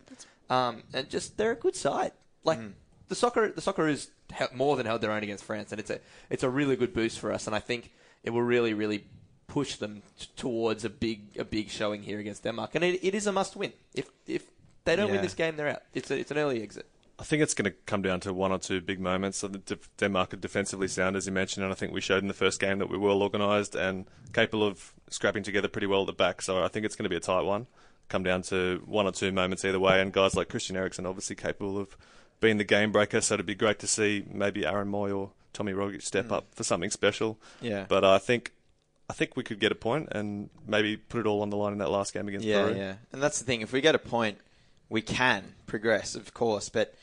Um, 0.50 0.82
and 0.92 1.08
just 1.08 1.36
they're 1.36 1.52
a 1.52 1.56
good 1.56 1.76
side. 1.76 2.12
Like 2.44 2.60
the 3.08 3.14
soccer, 3.14 3.50
the 3.50 3.60
soccer 3.60 3.88
is 3.88 4.10
more 4.54 4.76
than 4.76 4.84
held 4.86 5.00
their 5.00 5.10
own 5.12 5.22
against 5.22 5.44
France, 5.44 5.72
and 5.72 5.80
it's 5.80 5.90
a 5.90 5.98
it's 6.30 6.42
a 6.42 6.50
really 6.50 6.76
good 6.76 6.92
boost 6.92 7.18
for 7.18 7.32
us. 7.32 7.46
And 7.46 7.56
I 7.56 7.58
think 7.58 7.90
it 8.22 8.30
will 8.30 8.42
really 8.42 8.74
really 8.74 9.04
push 9.46 9.76
them 9.76 10.02
t- 10.18 10.26
towards 10.36 10.84
a 10.84 10.90
big 10.90 11.20
a 11.38 11.44
big 11.44 11.70
showing 11.70 12.02
here 12.02 12.18
against 12.18 12.42
Denmark. 12.44 12.74
And 12.74 12.84
it, 12.84 13.02
it 13.02 13.14
is 13.14 13.26
a 13.26 13.32
must 13.32 13.56
win. 13.56 13.72
If 13.94 14.10
if 14.26 14.42
they 14.84 14.94
don't 14.96 15.06
Yeah. 15.08 15.12
win 15.14 15.22
this 15.22 15.34
game, 15.34 15.56
they're 15.56 15.68
out. 15.70 15.82
It's 15.94 16.10
a, 16.10 16.18
it's 16.18 16.30
an 16.30 16.38
early 16.38 16.62
exit. 16.62 16.86
I 17.20 17.24
think 17.24 17.42
it's 17.42 17.54
going 17.54 17.64
to 17.70 17.76
come 17.86 18.02
down 18.02 18.20
to 18.20 18.32
one 18.32 18.52
or 18.52 18.58
two 18.58 18.80
big 18.80 19.00
moments. 19.00 19.38
So 19.38 19.50
Denmark 19.98 20.34
are 20.34 20.36
defensively 20.36 20.86
sound, 20.86 21.16
as 21.16 21.26
you 21.26 21.32
mentioned, 21.32 21.64
and 21.64 21.72
I 21.72 21.76
think 21.76 21.92
we 21.92 22.00
showed 22.00 22.22
in 22.22 22.28
the 22.28 22.34
first 22.34 22.60
game 22.60 22.78
that 22.78 22.88
we 22.88 22.96
were 22.96 23.08
well 23.08 23.22
organised 23.22 23.74
and 23.74 24.06
capable 24.32 24.64
of 24.64 24.92
scrapping 25.10 25.42
together 25.42 25.66
pretty 25.66 25.88
well 25.88 26.02
at 26.02 26.06
the 26.06 26.12
back. 26.12 26.42
So 26.42 26.62
I 26.62 26.68
think 26.68 26.86
it's 26.86 26.94
going 26.94 27.04
to 27.04 27.10
be 27.10 27.16
a 27.16 27.20
tight 27.20 27.42
one. 27.42 27.66
Come 28.08 28.22
down 28.22 28.42
to 28.42 28.82
one 28.86 29.06
or 29.06 29.12
two 29.12 29.32
moments 29.32 29.64
either 29.64 29.80
way, 29.80 30.00
and 30.00 30.12
guys 30.12 30.34
like 30.34 30.48
Christian 30.48 30.76
Eriksen 30.76 31.06
obviously 31.06 31.36
capable 31.36 31.76
of 31.76 31.96
being 32.40 32.56
the 32.56 32.64
game 32.64 32.92
breaker. 32.92 33.20
So 33.20 33.34
it'd 33.34 33.46
be 33.46 33.54
great 33.54 33.80
to 33.80 33.86
see 33.86 34.24
maybe 34.30 34.64
Aaron 34.64 34.90
Mooy 34.90 35.14
or 35.14 35.32
Tommy 35.52 35.72
Rogic 35.72 36.02
step 36.02 36.26
mm. 36.26 36.32
up 36.32 36.46
for 36.54 36.62
something 36.62 36.90
special. 36.90 37.38
Yeah. 37.60 37.84
But 37.88 38.04
I 38.04 38.18
think 38.18 38.52
I 39.10 39.12
think 39.12 39.36
we 39.36 39.42
could 39.42 39.58
get 39.58 39.72
a 39.72 39.74
point 39.74 40.08
and 40.12 40.50
maybe 40.66 40.96
put 40.96 41.20
it 41.20 41.26
all 41.26 41.42
on 41.42 41.50
the 41.50 41.56
line 41.56 41.72
in 41.72 41.78
that 41.78 41.90
last 41.90 42.12
game 42.14 42.28
against 42.28 42.46
Yeah, 42.46 42.66
Peru. 42.66 42.76
yeah. 42.76 42.94
And 43.12 43.22
that's 43.22 43.38
the 43.38 43.44
thing. 43.44 43.62
If 43.62 43.72
we 43.72 43.80
get 43.80 43.94
a 43.94 43.98
point, 43.98 44.38
we 44.88 45.02
can 45.02 45.54
progress, 45.66 46.14
of 46.14 46.32
course, 46.34 46.68
but 46.68 46.94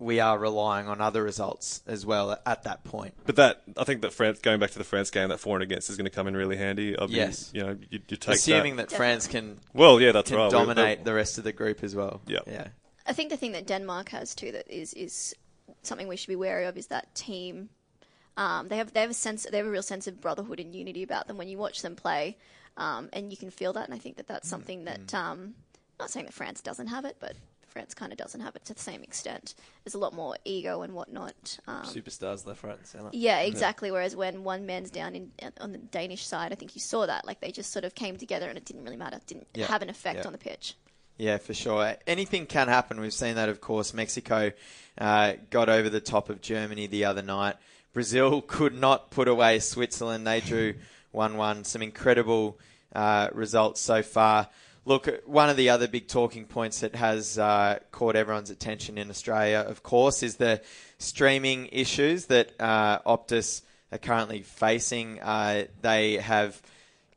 we 0.00 0.18
are 0.18 0.38
relying 0.38 0.88
on 0.88 1.00
other 1.00 1.22
results 1.22 1.82
as 1.86 2.04
well 2.04 2.32
at, 2.32 2.42
at 2.46 2.62
that 2.64 2.82
point. 2.84 3.14
But 3.26 3.36
that 3.36 3.62
I 3.76 3.84
think 3.84 4.02
that 4.02 4.12
France 4.12 4.40
going 4.40 4.58
back 4.58 4.70
to 4.72 4.78
the 4.78 4.84
France 4.84 5.10
game, 5.10 5.28
that 5.28 5.38
for 5.38 5.54
and 5.56 5.62
against 5.62 5.90
is 5.90 5.96
going 5.96 6.06
to 6.06 6.10
come 6.10 6.26
in 6.26 6.36
really 6.36 6.56
handy. 6.56 6.98
I'll 6.98 7.06
be- 7.06 7.14
Yes. 7.14 7.50
you 7.54 7.62
know, 7.62 7.76
you, 7.90 8.00
you 8.08 8.16
take 8.16 8.34
Assuming 8.36 8.76
that. 8.76 8.88
that, 8.88 8.96
France 8.96 9.26
can 9.26 9.60
Well, 9.74 10.00
yeah, 10.00 10.12
that's 10.12 10.30
can 10.30 10.38
right. 10.38 10.50
Dominate 10.50 11.04
the 11.04 11.14
rest 11.14 11.38
of 11.38 11.44
the 11.44 11.52
group 11.52 11.84
as 11.84 11.94
well. 11.94 12.22
Yeah. 12.26 12.40
Yeah. 12.46 12.68
I 13.06 13.12
think 13.12 13.30
the 13.30 13.36
thing 13.36 13.52
that 13.52 13.66
Denmark 13.66 14.08
has 14.10 14.34
too 14.34 14.52
that 14.52 14.68
is 14.70 14.94
is 14.94 15.34
something 15.82 16.08
we 16.08 16.16
should 16.16 16.28
be 16.28 16.36
wary 16.36 16.66
of 16.66 16.76
is 16.76 16.88
that 16.88 17.14
team. 17.14 17.68
Um, 18.36 18.68
they 18.68 18.76
have 18.78 18.92
they 18.92 19.00
have 19.00 19.10
a 19.10 19.14
sense 19.14 19.46
they 19.50 19.56
have 19.58 19.66
a 19.66 19.70
real 19.70 19.82
sense 19.82 20.06
of 20.06 20.20
brotherhood 20.20 20.60
and 20.60 20.74
unity 20.74 21.02
about 21.02 21.26
them 21.26 21.36
when 21.36 21.48
you 21.48 21.58
watch 21.58 21.82
them 21.82 21.94
play, 21.96 22.36
um, 22.76 23.08
and 23.12 23.30
you 23.30 23.36
can 23.36 23.50
feel 23.50 23.72
that. 23.74 23.84
And 23.84 23.94
I 23.94 23.98
think 23.98 24.16
that 24.16 24.28
that's 24.28 24.48
something 24.48 24.84
that 24.84 25.12
um, 25.12 25.54
not 25.98 26.10
saying 26.10 26.26
that 26.26 26.32
France 26.34 26.60
doesn't 26.62 26.86
have 26.86 27.04
it, 27.04 27.16
but 27.20 27.34
France 27.70 27.94
kind 27.94 28.12
of 28.12 28.18
doesn't 28.18 28.40
have 28.40 28.54
it 28.56 28.64
to 28.66 28.74
the 28.74 28.80
same 28.80 29.02
extent. 29.02 29.54
There's 29.84 29.94
a 29.94 29.98
lot 29.98 30.12
more 30.12 30.36
ego 30.44 30.82
and 30.82 30.92
whatnot. 30.92 31.58
Um, 31.66 31.82
Superstars 31.84 32.46
left, 32.46 32.62
right, 32.62 32.76
and 32.76 32.86
centre. 32.86 33.08
yeah, 33.12 33.40
exactly. 33.40 33.90
Whereas 33.90 34.14
when 34.14 34.44
one 34.44 34.66
man's 34.66 34.90
down 34.90 35.14
in 35.14 35.30
on 35.60 35.72
the 35.72 35.78
Danish 35.78 36.26
side, 36.26 36.52
I 36.52 36.56
think 36.56 36.74
you 36.74 36.80
saw 36.80 37.06
that 37.06 37.24
like 37.26 37.40
they 37.40 37.50
just 37.52 37.72
sort 37.72 37.84
of 37.84 37.94
came 37.94 38.16
together 38.16 38.48
and 38.48 38.58
it 38.58 38.64
didn't 38.64 38.84
really 38.84 38.96
matter. 38.96 39.18
Didn't 39.26 39.46
Yeah. 39.54 39.66
have 39.66 39.82
an 39.82 39.88
effect 39.90 40.18
Yeah. 40.20 40.26
on 40.26 40.32
the 40.32 40.38
pitch. 40.38 40.74
Yeah, 41.16 41.36
for 41.38 41.52
sure. 41.54 41.96
Anything 42.06 42.46
can 42.46 42.68
happen. 42.68 42.98
We've 43.00 43.12
seen 43.12 43.34
that, 43.34 43.48
of 43.50 43.60
course. 43.60 43.92
Mexico 43.92 44.52
uh, 44.98 45.34
got 45.50 45.68
over 45.68 45.88
the 45.90 46.00
top 46.00 46.30
of 46.30 46.40
Germany 46.40 46.86
the 46.86 47.04
other 47.04 47.22
night. 47.22 47.56
Brazil 47.92 48.40
could 48.40 48.72
not 48.74 49.10
put 49.10 49.28
away 49.28 49.58
Switzerland. 49.58 50.26
They 50.26 50.40
drew 50.40 50.74
1 51.12 51.36
1. 51.36 51.64
Some 51.64 51.82
incredible 51.82 52.58
uh, 52.94 53.28
results 53.32 53.80
so 53.80 54.02
far. 54.02 54.48
Look, 54.86 55.08
one 55.26 55.50
of 55.50 55.58
the 55.58 55.68
other 55.68 55.86
big 55.88 56.08
talking 56.08 56.46
points 56.46 56.80
that 56.80 56.94
has 56.94 57.38
uh, 57.38 57.80
caught 57.90 58.16
everyone's 58.16 58.48
attention 58.48 58.96
in 58.96 59.10
Australia, 59.10 59.62
of 59.66 59.82
course, 59.82 60.22
is 60.22 60.36
the 60.36 60.62
streaming 60.96 61.68
issues 61.70 62.26
that 62.26 62.52
uh, 62.58 63.00
Optus 63.00 63.60
are 63.92 63.98
currently 63.98 64.40
facing. 64.40 65.20
Uh, 65.20 65.64
they 65.82 66.14
have 66.16 66.62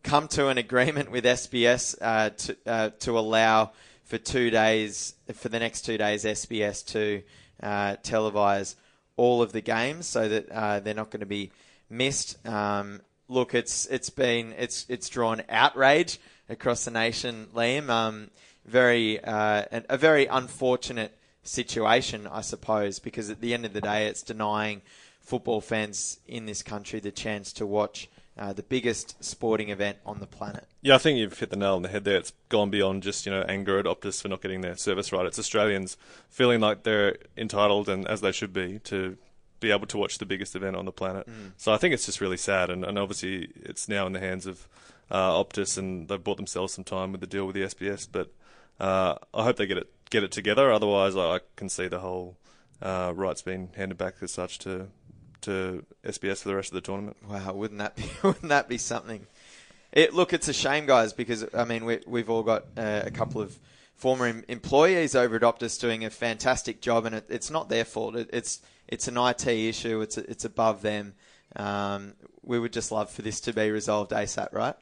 come 0.04 0.28
to 0.30 0.50
an 0.50 0.58
agreement 0.58 1.10
with 1.10 1.24
SBS 1.24 1.96
uh, 2.02 2.32
to, 2.32 2.58
uh, 2.66 2.90
to 3.00 3.18
allow 3.18 3.72
for 4.04 4.18
two 4.18 4.50
days, 4.50 5.16
for 5.34 5.48
the 5.48 5.60
next 5.60 5.84
two 5.84 5.98
days, 5.98 6.26
SBS 6.26 6.86
to 6.88 7.24
uh, 7.62 7.96
televise 8.04 8.76
all 9.16 9.42
of 9.42 9.54
the 9.54 9.62
games 9.62 10.06
so 10.06 10.28
that 10.28 10.84
they're 10.84 10.94
not 10.94 11.12
going 11.12 11.22
to 11.22 11.26
be 11.26 11.50
missed. 11.90 12.46
Um, 12.46 13.00
look, 13.30 13.56
it's 13.56 13.86
it's 13.86 14.10
been 14.10 14.54
it's 14.58 14.86
it's 14.90 15.08
drawn 15.08 15.44
outrage 15.48 16.20
across 16.50 16.86
the 16.86 16.92
nation, 16.92 17.48
Liam. 17.54 17.90
Um, 17.90 18.30
very 18.66 19.24
uh, 19.24 19.66
a 19.72 19.98
very 19.98 20.26
unfortunate 20.26 21.18
situation, 21.44 22.28
I 22.28 22.42
suppose, 22.42 23.00
because 23.00 23.30
at 23.30 23.42
the 23.42 23.54
end 23.54 23.66
of 23.66 23.74
the 23.74 23.82
day, 23.82 24.08
it's 24.08 24.24
denying 24.24 24.82
football 25.20 25.62
fans 25.62 26.20
in 26.28 26.46
this 26.46 26.64
country 26.64 27.00
the 27.00 27.12
chance 27.12 27.54
to 27.54 27.66
watch 27.66 28.10
uh, 28.38 28.54
the 28.54 28.64
biggest 28.64 29.24
sporting 29.24 29.70
event 29.70 29.98
on 30.06 30.20
the 30.20 30.26
planet. 30.26 30.66
Yeah, 30.82 30.96
I 30.96 30.98
think 30.98 31.20
you've 31.20 31.38
hit 31.38 31.50
the 31.50 31.56
nail 31.56 31.76
on 31.76 31.82
the 31.82 31.90
head 31.90 32.04
there. 32.04 32.18
It's 32.18 32.34
gone 32.50 32.70
beyond 32.70 33.04
just 33.04 33.26
you 33.26 33.32
know 33.32 33.44
anger 33.44 33.80
at 33.80 33.86
Optus 33.86 34.22
for 34.22 34.28
not 34.28 34.42
getting 34.42 34.62
their 34.62 34.76
service 34.76 35.12
right. 35.12 35.26
It's 35.26 35.40
Australians 35.40 35.98
feeling 36.30 36.60
like 36.60 36.84
they're 36.84 37.18
entitled 37.38 37.90
and 37.90 38.08
as 38.08 38.22
they 38.22 38.32
should 38.32 38.54
be 38.54 38.80
to 38.86 39.18
be 39.60 39.72
able 39.72 39.88
to 39.88 39.98
watch 39.98 40.18
the 40.18 40.26
biggest 40.26 40.56
event 40.56 40.76
on 40.76 40.84
the 40.86 40.92
planet. 40.92 41.26
So 41.56 41.72
I 41.74 41.78
think 41.78 41.94
it's 41.94 42.06
just 42.06 42.20
really 42.20 42.38
sad, 42.38 42.70
and, 42.70 42.84
and 42.84 43.00
obviously 43.00 43.50
it's 43.56 43.88
now 43.88 44.06
in 44.06 44.14
the 44.14 44.20
hands 44.20 44.46
of 44.46 44.68
Optus, 45.12 45.78
and 45.78 46.08
they've 46.08 46.24
bought 46.24 46.38
themselves 46.38 46.74
some 46.74 46.84
time 46.84 47.12
with 47.12 47.22
the 47.22 47.28
deal 47.28 47.46
with 47.46 47.56
the 47.56 47.64
SBS. 47.64 48.08
But 48.12 48.32
uh, 48.80 49.16
I 49.34 49.44
hope 49.44 49.58
they 49.58 49.66
get 49.66 49.78
it 49.78 49.90
get 50.10 50.24
it 50.24 50.32
together. 50.32 50.72
Otherwise, 50.72 51.16
I, 51.16 51.40
can 51.56 51.70
see 51.70 51.88
the 51.88 52.00
whole 52.00 52.38
uh, 52.82 53.12
rights 53.16 53.42
being 53.42 53.70
handed 53.76 53.98
back 53.98 54.16
as 54.22 54.32
such 54.32 54.60
to 54.60 54.88
to 55.42 55.86
SBS 56.06 56.44
for 56.44 56.50
the 56.50 56.56
rest 56.56 56.70
of 56.70 56.76
the 56.76 56.82
tournament. 56.82 57.18
Wow, 57.28 57.54
wouldn't 57.54 57.80
that 57.80 57.96
be 57.96 58.06
wouldn't 58.24 58.50
that 58.50 58.70
be 58.70 58.78
something? 58.78 59.28
It, 59.92 60.14
look, 60.14 60.34
it's 60.34 60.48
a 60.48 60.54
shame, 60.54 60.88
guys, 60.88 61.14
because 61.14 61.46
I 61.54 61.66
mean 61.66 61.86
we, 61.86 62.00
we've 62.08 62.30
all 62.30 62.44
got 62.44 62.66
uh, 62.78 63.02
a 63.06 63.12
couple 63.12 63.42
of 63.42 63.60
former 63.96 64.26
em- 64.26 64.44
employees 64.48 65.16
over 65.16 65.36
at 65.36 65.44
Optus 65.44 65.80
doing 65.80 66.04
a 66.04 66.10
fantastic 66.10 66.82
job, 66.82 67.06
and 67.06 67.16
it, 67.16 67.26
it's 67.30 67.52
not 67.52 67.70
their 67.70 67.86
fault. 67.86 68.16
It, 68.16 68.30
it's 68.34 68.62
it's 68.88 69.08
an 69.08 69.18
IT 69.18 69.48
issue. 69.48 70.02
It's 70.02 70.18
it's 70.18 70.46
above 70.46 70.82
them. 70.82 71.14
Um, 71.56 72.14
we 72.42 72.60
would 72.60 72.74
just 72.74 72.92
love 72.92 73.12
for 73.12 73.22
this 73.22 73.40
to 73.42 73.54
be 73.54 73.70
resolved 73.70 74.12
ASAP, 74.12 74.52
right? 74.52 74.76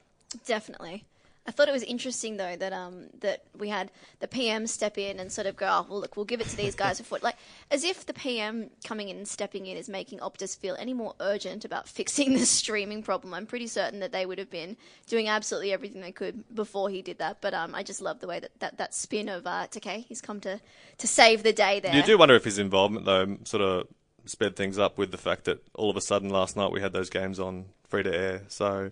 Definitely. 0.45 1.05
I 1.47 1.51
thought 1.51 1.67
it 1.67 1.71
was 1.71 1.83
interesting 1.83 2.37
though 2.37 2.55
that 2.55 2.71
um 2.71 3.07
that 3.21 3.43
we 3.57 3.69
had 3.69 3.89
the 4.19 4.27
PM 4.27 4.67
step 4.67 4.97
in 4.97 5.19
and 5.19 5.31
sort 5.31 5.47
of 5.47 5.55
go, 5.55 5.65
oh 5.65 5.85
well, 5.89 6.01
look, 6.01 6.15
we'll 6.15 6.25
give 6.25 6.39
it 6.39 6.47
to 6.49 6.55
these 6.55 6.75
guys 6.75 6.99
before, 6.99 7.17
like 7.23 7.35
as 7.71 7.83
if 7.83 8.05
the 8.05 8.13
PM 8.13 8.69
coming 8.83 9.09
in 9.09 9.17
and 9.17 9.27
stepping 9.27 9.65
in 9.65 9.75
is 9.75 9.89
making 9.89 10.19
Optus 10.19 10.55
feel 10.55 10.75
any 10.77 10.93
more 10.93 11.15
urgent 11.19 11.65
about 11.65 11.89
fixing 11.97 12.33
the 12.33 12.45
streaming 12.45 13.01
problem. 13.01 13.33
I'm 13.33 13.47
pretty 13.47 13.67
certain 13.67 13.99
that 14.01 14.11
they 14.11 14.25
would 14.25 14.37
have 14.37 14.51
been 14.51 14.77
doing 15.07 15.27
absolutely 15.27 15.73
everything 15.73 16.01
they 16.01 16.11
could 16.11 16.43
before 16.53 16.89
he 16.91 17.01
did 17.01 17.17
that. 17.17 17.41
But 17.41 17.55
um, 17.55 17.73
I 17.73 17.81
just 17.81 18.01
love 18.01 18.19
the 18.19 18.27
way 18.27 18.39
that 18.39 18.51
that, 18.59 18.77
that 18.77 18.93
spin 18.93 19.27
of 19.27 19.47
uh, 19.47 19.65
okay, 19.75 20.01
he's 20.01 20.21
come 20.21 20.39
to 20.41 20.61
to 20.99 21.07
save 21.07 21.41
the 21.41 21.53
day 21.53 21.79
there. 21.79 21.95
You 21.95 22.03
do 22.03 22.19
wonder 22.19 22.35
if 22.35 22.43
his 22.43 22.59
involvement, 22.59 23.05
though, 23.05 23.37
sort 23.45 23.63
of 23.63 23.87
sped 24.25 24.55
things 24.55 24.77
up 24.77 24.99
with 24.99 25.11
the 25.11 25.17
fact 25.17 25.45
that 25.45 25.63
all 25.73 25.89
of 25.89 25.97
a 25.97 26.01
sudden 26.01 26.29
last 26.29 26.55
night 26.55 26.71
we 26.71 26.81
had 26.81 26.93
those 26.93 27.09
games 27.09 27.39
on 27.39 27.65
free 27.87 28.03
to 28.03 28.15
air. 28.15 28.43
So 28.47 28.91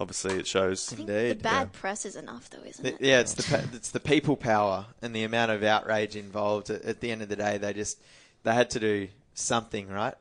obviously 0.00 0.34
it 0.38 0.46
shows. 0.46 0.92
I 0.92 0.96
think 0.96 1.08
Indeed, 1.08 1.38
the 1.38 1.42
bad 1.42 1.72
press 1.72 2.04
is 2.04 2.16
enough 2.16 2.50
though, 2.50 2.62
isn't 2.64 2.82
The- 2.82 2.94
it? 2.94 3.00
yeah, 3.00 3.20
it's 3.20 3.34
the 3.34 3.68
it's 3.74 3.90
the 3.90 4.00
people 4.00 4.36
power 4.36 4.86
and 5.02 5.14
the 5.14 5.22
amount 5.24 5.52
of 5.52 5.62
outrage 5.62 6.16
involved. 6.16 6.70
At, 6.70 6.82
at 6.82 7.00
the 7.00 7.10
end 7.12 7.22
of 7.22 7.28
the 7.28 7.36
day, 7.36 7.58
they 7.58 7.72
just 7.72 8.00
they 8.42 8.54
had 8.54 8.70
to 8.70 8.80
do 8.80 9.08
something, 9.34 9.88
right? 9.88 10.14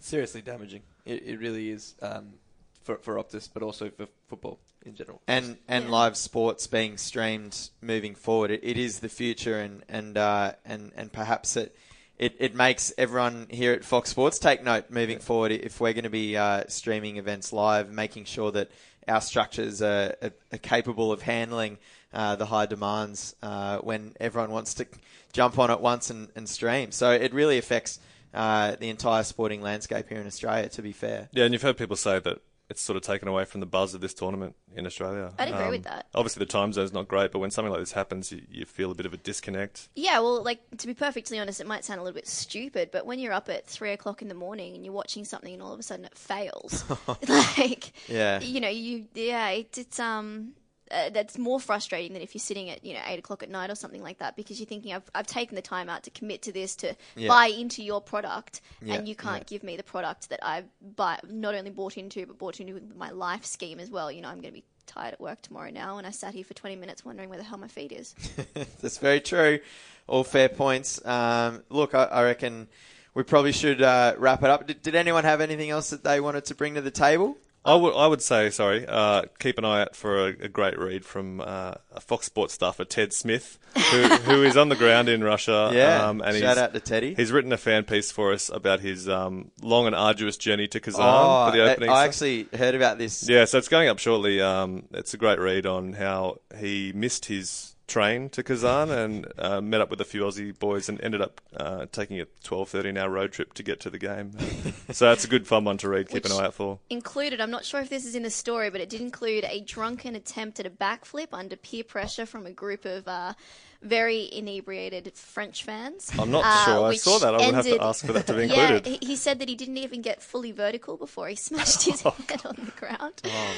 Seriously 0.00 0.42
damaging. 0.42 0.82
It, 1.06 1.22
it 1.26 1.38
really 1.38 1.70
is 1.70 1.94
um, 2.02 2.34
for 2.82 2.96
for 2.98 3.14
Optus, 3.16 3.48
but 3.52 3.62
also 3.62 3.90
for 3.90 4.06
football 4.28 4.58
in 4.84 4.94
general. 4.94 5.20
And 5.28 5.58
and 5.68 5.84
Yeah. 5.84 5.90
live 5.90 6.16
sports 6.16 6.66
being 6.66 6.96
streamed 6.98 7.70
moving 7.80 8.14
forward, 8.14 8.50
it, 8.50 8.60
it 8.62 8.76
is 8.76 9.00
the 9.00 9.08
future, 9.08 9.58
and 9.60 9.82
and 9.88 10.16
uh, 10.18 10.52
and 10.64 10.92
and 10.96 11.12
perhaps 11.12 11.56
it. 11.56 11.74
It, 12.18 12.36
it 12.38 12.54
makes 12.54 12.92
everyone 12.98 13.46
here 13.48 13.72
at 13.72 13.82
Fox 13.82 14.10
Sports 14.10 14.38
take 14.38 14.62
note 14.62 14.90
moving 14.90 15.20
forward 15.20 15.52
if 15.52 15.80
we're 15.80 15.94
going 15.94 16.04
to 16.04 16.10
be 16.10 16.36
uh, 16.36 16.64
streaming 16.68 17.16
events 17.16 17.50
live, 17.50 17.90
making 17.90 18.26
sure 18.26 18.52
that 18.52 18.70
our 19.10 19.20
structures 19.20 19.82
are, 19.82 20.14
are, 20.22 20.32
are 20.52 20.58
capable 20.58 21.12
of 21.12 21.22
handling 21.22 21.78
uh, 22.12 22.36
the 22.36 22.46
high 22.46 22.66
demands 22.66 23.34
uh, 23.42 23.78
when 23.78 24.14
everyone 24.20 24.50
wants 24.50 24.74
to 24.74 24.86
jump 25.32 25.58
on 25.58 25.70
at 25.70 25.80
once 25.80 26.10
and, 26.10 26.28
and 26.34 26.48
stream. 26.48 26.92
So 26.92 27.10
it 27.10 27.32
really 27.32 27.58
affects 27.58 27.98
uh, 28.32 28.76
the 28.78 28.88
entire 28.88 29.22
sporting 29.22 29.60
landscape 29.60 30.08
here 30.08 30.20
in 30.20 30.26
Australia, 30.26 30.68
to 30.70 30.82
be 30.82 30.92
fair. 30.92 31.28
Yeah, 31.32 31.44
and 31.44 31.52
you've 31.52 31.62
heard 31.62 31.76
people 31.76 31.96
say 31.96 32.18
that 32.18 32.40
it's 32.70 32.80
sort 32.80 32.96
of 32.96 33.02
taken 33.02 33.28
away 33.28 33.44
from 33.44 33.60
the 33.60 33.66
buzz 33.66 33.92
of 33.94 34.00
this 34.00 34.14
tournament 34.14 34.54
in 34.74 34.86
Australia. 34.86 35.26
Um, 35.26 35.34
I'd 35.38 35.48
agree 35.52 35.70
with 35.70 35.82
that. 35.82 36.06
Obviously, 36.14 36.40
the 36.40 36.50
time 36.50 36.72
zone's 36.72 36.92
not 36.92 37.08
great, 37.08 37.32
but 37.32 37.40
when 37.40 37.50
something 37.50 37.70
like 37.70 37.80
this 37.80 37.92
happens, 37.92 38.30
you, 38.30 38.42
you 38.48 38.64
feel 38.64 38.90
a 38.92 38.94
bit 38.94 39.06
of 39.06 39.12
a 39.12 39.16
disconnect. 39.16 39.88
Yeah, 39.96 40.20
well, 40.20 40.42
like 40.42 40.60
to 40.78 40.86
be 40.86 40.94
perfectly 40.94 41.38
honest, 41.38 41.60
it 41.60 41.66
might 41.66 41.84
sound 41.84 42.00
a 42.00 42.02
little 42.04 42.14
bit 42.14 42.28
stupid, 42.28 42.90
but 42.92 43.04
when 43.04 43.18
you're 43.18 43.32
up 43.32 43.48
at 43.48 43.66
three 43.66 43.90
o'clock 43.90 44.22
in 44.22 44.28
the 44.28 44.34
morning 44.34 44.74
and 44.76 44.84
you're 44.84 44.94
watching 44.94 45.24
something 45.24 45.52
and 45.52 45.60
all 45.62 45.72
of 45.72 45.80
a 45.80 45.82
sudden 45.82 46.04
it 46.04 46.16
fails, 46.16 46.84
like 47.28 47.92
Yeah. 48.08 48.40
you 48.40 48.60
know, 48.60 48.68
you 48.68 49.06
yeah, 49.14 49.48
it, 49.50 49.76
it's 49.76 49.98
um. 50.00 50.52
Uh, 50.90 51.08
that's 51.10 51.38
more 51.38 51.60
frustrating 51.60 52.12
than 52.14 52.20
if 52.22 52.34
you're 52.34 52.40
sitting 52.40 52.68
at 52.68 52.84
you 52.84 52.94
know 52.94 53.00
eight 53.06 53.18
o'clock 53.18 53.42
at 53.44 53.48
night 53.50 53.70
or 53.70 53.74
something 53.76 54.02
like 54.02 54.18
that 54.18 54.34
because 54.34 54.58
you're 54.58 54.66
thinking 54.66 54.92
I've 54.92 55.08
I've 55.14 55.26
taken 55.26 55.54
the 55.54 55.62
time 55.62 55.88
out 55.88 56.02
to 56.04 56.10
commit 56.10 56.42
to 56.42 56.52
this 56.52 56.74
to 56.76 56.96
Yeah. 57.16 57.28
buy 57.28 57.46
into 57.46 57.82
your 57.82 58.00
product 58.00 58.60
Yeah, 58.82 58.94
and 58.94 59.08
you 59.08 59.14
can't 59.14 59.42
yeah. 59.42 59.44
give 59.46 59.62
me 59.62 59.76
the 59.76 59.82
product 59.84 60.30
that 60.30 60.40
I've 60.42 60.64
buy, 60.96 61.20
not 61.28 61.54
only 61.54 61.70
bought 61.70 61.96
into 61.96 62.26
but 62.26 62.38
bought 62.38 62.58
into 62.60 62.74
with 62.74 62.96
my 62.96 63.10
life 63.10 63.44
scheme 63.44 63.78
as 63.78 63.88
well. 63.90 64.10
You 64.10 64.20
know 64.22 64.28
I'm 64.28 64.40
going 64.40 64.52
to 64.54 64.60
be 64.60 64.64
tired 64.86 65.12
at 65.14 65.20
work 65.20 65.40
tomorrow 65.42 65.70
now 65.70 65.98
and 65.98 66.06
I 66.06 66.10
sat 66.10 66.34
here 66.34 66.42
for 66.42 66.54
20 66.54 66.74
minutes 66.74 67.04
wondering 67.04 67.28
where 67.28 67.38
the 67.38 67.44
hell 67.44 67.58
my 67.58 67.68
feed 67.68 67.92
is. 67.92 68.14
That's 68.80 68.98
very 68.98 69.20
true. 69.20 69.60
All 70.08 70.24
fair 70.24 70.48
points. 70.48 71.04
Um, 71.06 71.62
look, 71.68 71.94
I, 71.94 72.04
I 72.06 72.24
reckon 72.24 72.66
we 73.14 73.22
probably 73.22 73.52
should 73.52 73.80
uh, 73.80 74.14
wrap 74.18 74.42
it 74.42 74.50
up. 74.50 74.66
Did, 74.66 74.82
did 74.82 74.96
anyone 74.96 75.22
have 75.22 75.40
anything 75.40 75.70
else 75.70 75.90
that 75.90 76.02
they 76.02 76.18
wanted 76.20 76.46
to 76.46 76.54
bring 76.56 76.74
to 76.74 76.80
the 76.80 76.90
table? 76.90 77.36
I 77.62 77.74
would, 77.74 77.94
I 77.94 78.06
would 78.06 78.22
say, 78.22 78.48
sorry, 78.48 78.86
uh, 78.86 79.24
keep 79.38 79.58
an 79.58 79.66
eye 79.66 79.82
out 79.82 79.94
for 79.94 80.28
a, 80.28 80.28
a 80.28 80.48
great 80.48 80.78
read 80.78 81.04
from 81.04 81.42
uh, 81.42 81.74
a 81.92 82.00
Fox 82.00 82.24
Sports 82.24 82.54
staffer, 82.54 82.86
Ted 82.86 83.12
Smith, 83.12 83.58
who, 83.74 84.02
who 84.08 84.42
is 84.42 84.56
on 84.56 84.70
the 84.70 84.76
ground 84.76 85.10
in 85.10 85.22
Russia. 85.22 85.70
Yeah, 85.72 86.08
um, 86.08 86.22
and 86.22 86.36
shout 86.38 86.56
he's, 86.56 86.58
out 86.58 86.72
to 86.72 86.80
Teddy. 86.80 87.14
He's 87.14 87.30
written 87.30 87.52
a 87.52 87.58
fan 87.58 87.84
piece 87.84 88.10
for 88.10 88.32
us 88.32 88.48
about 88.48 88.80
his 88.80 89.10
um, 89.10 89.50
long 89.60 89.86
and 89.86 89.94
arduous 89.94 90.38
journey 90.38 90.68
to 90.68 90.80
Kazan 90.80 91.02
Oh, 91.02 91.50
for 91.50 91.56
the 91.56 91.70
opening. 91.70 91.90
I 91.90 92.04
actually 92.04 92.48
heard 92.54 92.74
about 92.74 92.96
this. 92.96 93.28
Yeah, 93.28 93.44
so 93.44 93.58
it's 93.58 93.68
going 93.68 93.88
up 93.88 93.98
shortly. 93.98 94.40
Um, 94.40 94.84
it's 94.92 95.12
a 95.12 95.18
great 95.18 95.38
read 95.38 95.66
on 95.66 95.92
how 95.92 96.40
he 96.58 96.92
missed 96.94 97.26
his 97.26 97.76
train 97.90 98.30
to 98.30 98.42
Kazan 98.42 98.90
and 98.90 99.26
uh, 99.36 99.60
met 99.60 99.80
up 99.80 99.90
with 99.90 100.00
a 100.00 100.04
few 100.04 100.22
Aussie 100.22 100.56
boys 100.56 100.88
and 100.88 101.02
ended 101.02 101.20
up 101.20 101.40
uh, 101.56 101.86
taking 101.92 102.20
a 102.20 102.26
12, 102.44 102.68
13 102.68 102.96
hour 102.96 103.10
road 103.10 103.32
trip 103.32 103.52
to 103.54 103.62
get 103.62 103.80
to 103.80 103.90
the 103.90 103.98
game. 103.98 104.32
so 104.90 105.06
that's 105.06 105.24
a 105.24 105.28
good 105.28 105.46
fun 105.46 105.64
one 105.64 105.76
to 105.78 105.88
read. 105.88 106.08
Keep 106.08 106.24
an 106.26 106.32
eye 106.32 106.46
out 106.46 106.54
for. 106.54 106.78
included, 106.88 107.40
I'm 107.40 107.50
not 107.50 107.64
sure 107.64 107.80
if 107.80 107.90
this 107.90 108.06
is 108.06 108.14
in 108.14 108.22
the 108.22 108.30
story, 108.30 108.70
but 108.70 108.80
it 108.80 108.88
did 108.88 109.00
include 109.00 109.44
a 109.44 109.60
drunken 109.60 110.14
attempt 110.14 110.60
at 110.60 110.66
a 110.66 110.70
backflip 110.70 111.28
under 111.32 111.56
peer 111.56 111.84
pressure 111.84 112.24
from 112.24 112.46
a 112.46 112.52
group 112.52 112.84
of 112.84 113.06
uh, 113.08 113.34
very 113.82 114.28
inebriated 114.32 115.10
French 115.16 115.64
fans. 115.64 116.10
I'm 116.18 116.30
not 116.30 116.44
uh, 116.44 116.64
sure 116.64 116.84
I 116.86 116.96
saw 116.96 117.18
that. 117.18 117.34
I 117.34 117.46
would 117.46 117.54
have 117.54 117.64
to 117.64 117.82
ask 117.82 118.04
for 118.04 118.12
that 118.12 118.26
to 118.26 118.34
be 118.34 118.46
Yeah, 118.46 118.74
included. 118.74 118.86
he, 119.02 119.06
he 119.08 119.16
said 119.16 119.38
that 119.38 119.48
he 119.48 119.54
didn't 119.54 119.78
even 119.78 120.02
get 120.02 120.20
fully 120.22 120.52
vertical 120.52 120.96
before 120.96 121.28
he 121.28 121.34
smashed 121.48 121.84
his 121.84 122.02
Oh, 122.04 122.14
head 122.28 122.42
on 122.44 122.56
the 122.62 122.72
ground, 122.72 123.14
Oh, 123.24 123.54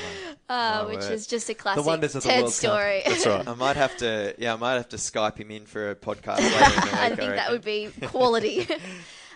uh, 0.49 0.85
which 0.87 1.01
word. 1.01 1.13
is 1.13 1.27
just 1.27 1.49
a 1.51 1.55
classic 1.55 1.83
the 1.83 1.87
wonders 1.89 2.15
of 2.15 2.23
the 2.23 2.29
Ted 2.29 2.43
World 2.43 2.53
Cup. 2.53 2.55
story. 2.55 3.03
That's 3.05 3.27
right. 3.27 3.49
I 3.49 3.55
might 3.55 3.77
have 3.77 3.97
to. 3.99 4.35
Yeah, 4.39 4.55
I 4.55 4.57
might 4.57 4.75
have 4.75 4.89
to 4.91 4.97
Skype 4.97 5.39
him 5.39 5.51
in 5.51 5.67
for 5.67 5.91
a 5.91 5.95
podcast 5.97 6.39
later 6.39 6.55
in 6.55 6.83
week. 6.85 6.95
I 6.95 7.15
think 7.17 7.35
that 7.35 7.51
would 7.51 7.65
be 7.65 7.89
quality. 8.07 8.67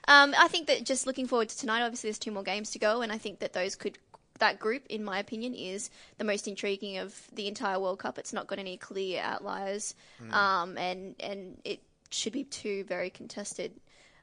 um, 0.09 0.35
I 0.38 0.46
think 0.49 0.68
that 0.68 0.85
just 0.85 1.07
looking 1.07 1.27
forward 1.27 1.49
to 1.49 1.59
tonight. 1.59 1.83
Obviously, 1.83 2.09
there's 2.11 2.18
two 2.20 2.31
more 2.31 2.44
games 2.44 2.70
to 2.72 2.79
go, 2.79 3.03
and 3.03 3.11
I 3.11 3.18
think 3.18 3.40
that 3.40 3.53
those 3.53 3.75
could. 3.75 3.99
That 4.38 4.59
group, 4.59 4.85
in 4.88 5.03
my 5.05 5.18
opinion, 5.18 5.55
is 5.55 5.90
the 6.18 6.25
most 6.25 6.46
intriguing 6.46 6.99
of 6.99 7.14
the 7.33 7.49
entire 7.49 7.79
World 7.81 7.99
Cup. 7.99 8.18
It's 8.18 8.33
not 8.33 8.46
got 8.46 8.59
any 8.59 8.77
clear 8.77 9.22
outliers, 9.22 9.94
um, 10.33 10.77
and 10.79 11.14
and 11.20 11.59
it 11.64 11.81
should 12.11 12.33
be 12.33 12.44
two 12.44 12.85
very 12.85 13.11
contested, 13.11 13.72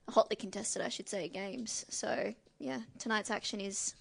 hotly 0.10 0.36
contested, 0.36 0.82
I 0.82 0.89
should 0.89 1.10
say, 1.10 1.28
games. 1.30 1.86
So 1.89 2.34
yeah, 2.60 2.80
tonight's 2.99 3.32
action 3.32 3.60
is 3.60 3.95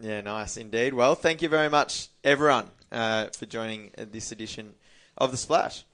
Yeah, 0.00 0.20
nice 0.20 0.56
indeed. 0.56 0.94
Well, 0.94 1.14
thank 1.14 1.42
you 1.42 1.48
very 1.48 1.68
much, 1.68 2.08
everyone, 2.24 2.66
uh, 2.90 3.26
for 3.28 3.46
joining 3.46 3.90
uh, 3.98 4.04
this 4.10 4.32
edition 4.32 4.74
of 5.18 5.30
the 5.30 5.36
Splash. 5.36 5.84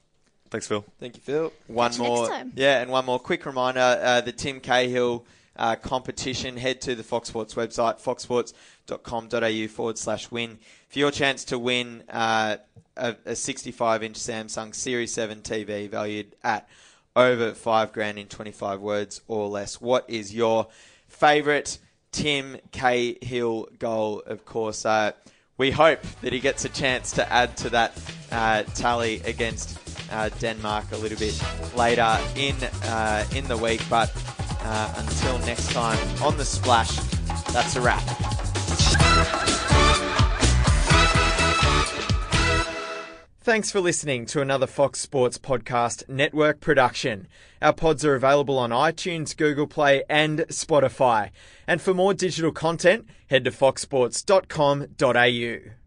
Thanks, 0.50 0.66
Phil. 0.66 0.84
Thank 0.98 1.16
you, 1.16 1.22
Phil. 1.22 1.52
One 1.66 1.90
Catch 1.90 1.98
you 1.98 2.04
more, 2.04 2.22
next 2.28 2.38
time. 2.38 2.52
yeah, 2.56 2.80
and 2.80 2.90
one 2.90 3.04
more 3.04 3.18
quick 3.18 3.44
reminder: 3.44 3.80
uh, 3.80 4.20
the 4.22 4.32
Tim 4.32 4.60
Cahill 4.60 5.26
uh, 5.58 5.76
competition. 5.76 6.56
Head 6.56 6.80
to 6.82 6.94
the 6.94 7.02
Fox 7.02 7.28
Sports 7.28 7.54
website, 7.54 8.00
foxsports.com.au 8.00 9.68
forward 9.68 9.98
slash 9.98 10.30
win 10.30 10.58
for 10.88 10.98
your 10.98 11.10
chance 11.10 11.44
to 11.46 11.58
win 11.58 12.04
uh, 12.08 12.56
a, 12.96 13.10
a 13.26 13.32
65-inch 13.32 14.16
Samsung 14.16 14.74
Series 14.74 15.12
7 15.12 15.40
TV 15.40 15.88
valued 15.88 16.34
at 16.42 16.68
over 17.16 17.52
five 17.52 17.92
grand 17.92 18.18
in 18.18 18.26
25 18.26 18.80
words 18.80 19.20
or 19.28 19.48
less. 19.48 19.80
What 19.80 20.08
is 20.08 20.34
your 20.34 20.68
favourite 21.08 21.78
Tim 22.12 22.58
Cahill 22.72 23.68
goal? 23.78 24.22
Of 24.26 24.44
course. 24.44 24.86
Uh, 24.86 25.12
we 25.58 25.72
hope 25.72 26.00
that 26.22 26.32
he 26.32 26.38
gets 26.38 26.64
a 26.64 26.68
chance 26.68 27.10
to 27.12 27.32
add 27.32 27.56
to 27.58 27.70
that 27.70 27.92
uh, 28.30 28.62
tally 28.74 29.20
against 29.24 29.78
uh, 30.12 30.28
Denmark 30.40 30.92
a 30.92 30.96
little 30.96 31.18
bit 31.18 31.40
later 31.76 32.16
in 32.36 32.54
uh, 32.84 33.24
in 33.34 33.44
the 33.48 33.56
week. 33.56 33.82
But 33.90 34.10
uh, 34.68 34.94
until 34.98 35.38
next 35.46 35.72
time 35.72 35.98
on 36.22 36.36
the 36.36 36.44
splash, 36.44 36.94
that's 37.52 37.76
a 37.76 37.80
wrap. 37.80 38.02
Thanks 43.40 43.70
for 43.70 43.80
listening 43.80 44.26
to 44.26 44.42
another 44.42 44.66
Fox 44.66 45.00
Sports 45.00 45.38
Podcast 45.38 46.06
Network 46.06 46.60
production. 46.60 47.26
Our 47.62 47.72
pods 47.72 48.04
are 48.04 48.14
available 48.14 48.58
on 48.58 48.68
iTunes, 48.68 49.34
Google 49.34 49.66
Play, 49.66 50.02
and 50.10 50.40
Spotify. 50.48 51.30
And 51.66 51.80
for 51.80 51.94
more 51.94 52.12
digital 52.12 52.52
content, 52.52 53.06
head 53.28 53.44
to 53.44 53.50
foxsports.com.au. 53.50 55.77